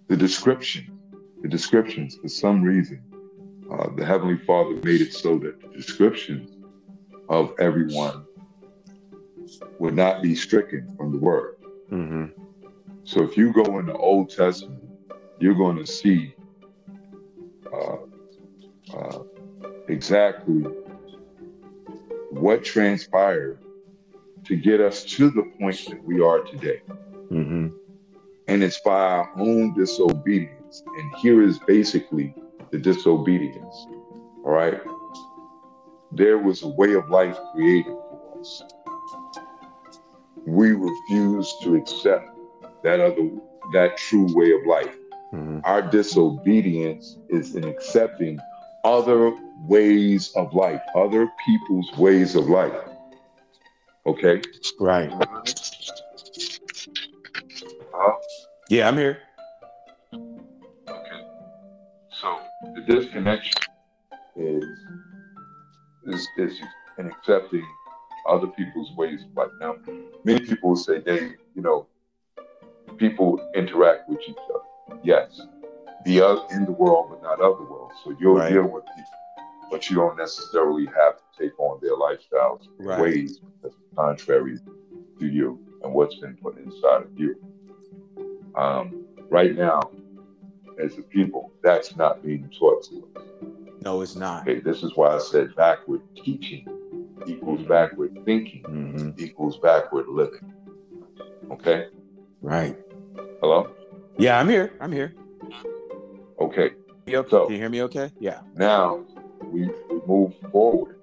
[0.08, 0.98] The description,
[1.42, 3.02] the descriptions, for some reason,
[3.70, 6.56] uh, the Heavenly Father made it so that the descriptions
[7.28, 8.24] of everyone
[9.78, 11.56] would not be stricken from the Word.
[11.90, 12.26] Mm-hmm.
[13.04, 14.82] So if you go in the Old Testament,
[15.38, 16.34] you're going to see
[17.72, 17.96] uh,
[18.94, 19.20] uh,
[19.88, 20.64] exactly
[22.30, 23.58] what transpired
[24.44, 26.80] to get us to the point that we are today.
[27.30, 27.68] Mm-hmm.
[28.48, 30.82] And it's by our own disobedience.
[30.86, 32.34] And here is basically
[32.70, 33.86] the disobedience.
[34.44, 34.80] All right.
[36.12, 38.62] There was a way of life created for us.
[40.46, 42.30] We refuse to accept
[42.82, 43.30] that other,
[43.74, 44.96] that true way of life.
[45.34, 45.58] Mm-hmm.
[45.64, 48.38] Our disobedience is in accepting
[48.84, 49.32] other
[49.66, 52.72] ways of life, other people's ways of life.
[54.06, 54.40] Okay?
[54.80, 55.10] Right.
[57.92, 58.12] Huh?
[58.68, 59.18] Yeah, I'm here.
[60.14, 61.20] Okay.
[62.10, 62.38] So
[62.74, 63.60] the disconnection
[64.36, 64.64] is
[66.06, 66.60] is is
[66.98, 67.66] in accepting
[68.28, 69.50] other people's ways of life.
[69.60, 69.76] Now,
[70.24, 71.86] many people say they, you know,
[72.96, 74.98] people interact with each other.
[75.02, 75.40] Yes.
[76.08, 76.16] Be
[76.54, 77.92] in the world but not of the world.
[78.02, 78.50] So you'll Right.
[78.50, 82.98] deal with people, but you don't necessarily have to take on their lifestyles Right.
[82.98, 84.58] ways that's contrary
[85.18, 87.36] to you and what's been put inside of you.
[88.54, 89.90] Um, right now,
[90.78, 93.22] as a people, that's not being taught to us.
[93.82, 94.48] No, it's not.
[94.48, 96.66] Okay, this is why I said backward teaching
[97.26, 99.10] equals backward thinking Mm-hmm.
[99.18, 100.54] equals backward living.
[101.50, 101.88] Okay,
[102.40, 102.78] Right.
[103.42, 103.68] hello.
[104.16, 104.72] Yeah, I'm here.
[104.80, 105.12] I'm here.
[106.40, 106.70] Okay,
[107.06, 107.30] You okay?
[107.30, 108.10] So- Can you hear me okay?
[108.20, 108.40] Yeah.
[108.54, 109.04] now
[109.42, 110.96] we, we move forward.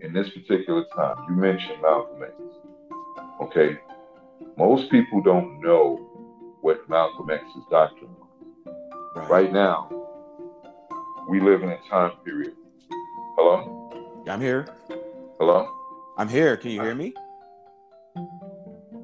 [0.00, 2.32] In this particular time, you mentioned Malcolm X.
[3.42, 3.76] Okay,
[4.56, 5.96] most people don't know
[6.60, 8.74] what Malcolm X's doctrine was.
[9.16, 9.30] Right.
[9.30, 9.88] Right now,
[11.28, 12.54] we live in a time period.
[13.36, 14.68] Hello, I'm here.
[15.38, 15.68] hello.
[16.16, 16.56] I'm here.
[16.56, 17.12] Can you hear me?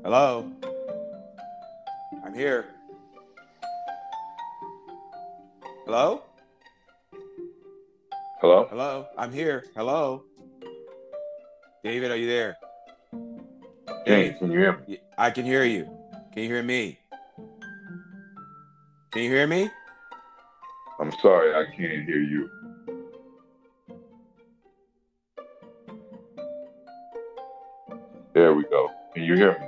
[0.05, 0.51] Hello?
[2.24, 2.66] I'm here.
[5.87, 6.22] Hello?
[8.41, 8.66] Hello?
[8.70, 9.07] Hello?
[9.18, 9.64] I'm here.
[9.76, 10.24] Hello?
[11.82, 12.57] David, are you there?
[14.07, 14.99] Hey, Dave, can you hear me?
[15.18, 15.85] I can hear you.
[16.32, 16.99] Can you hear me?
[19.12, 19.70] Can you hear me?
[20.99, 22.49] I'm sorry, I can't hear you.
[28.32, 28.89] There we go.
[29.12, 29.66] Can you hear me?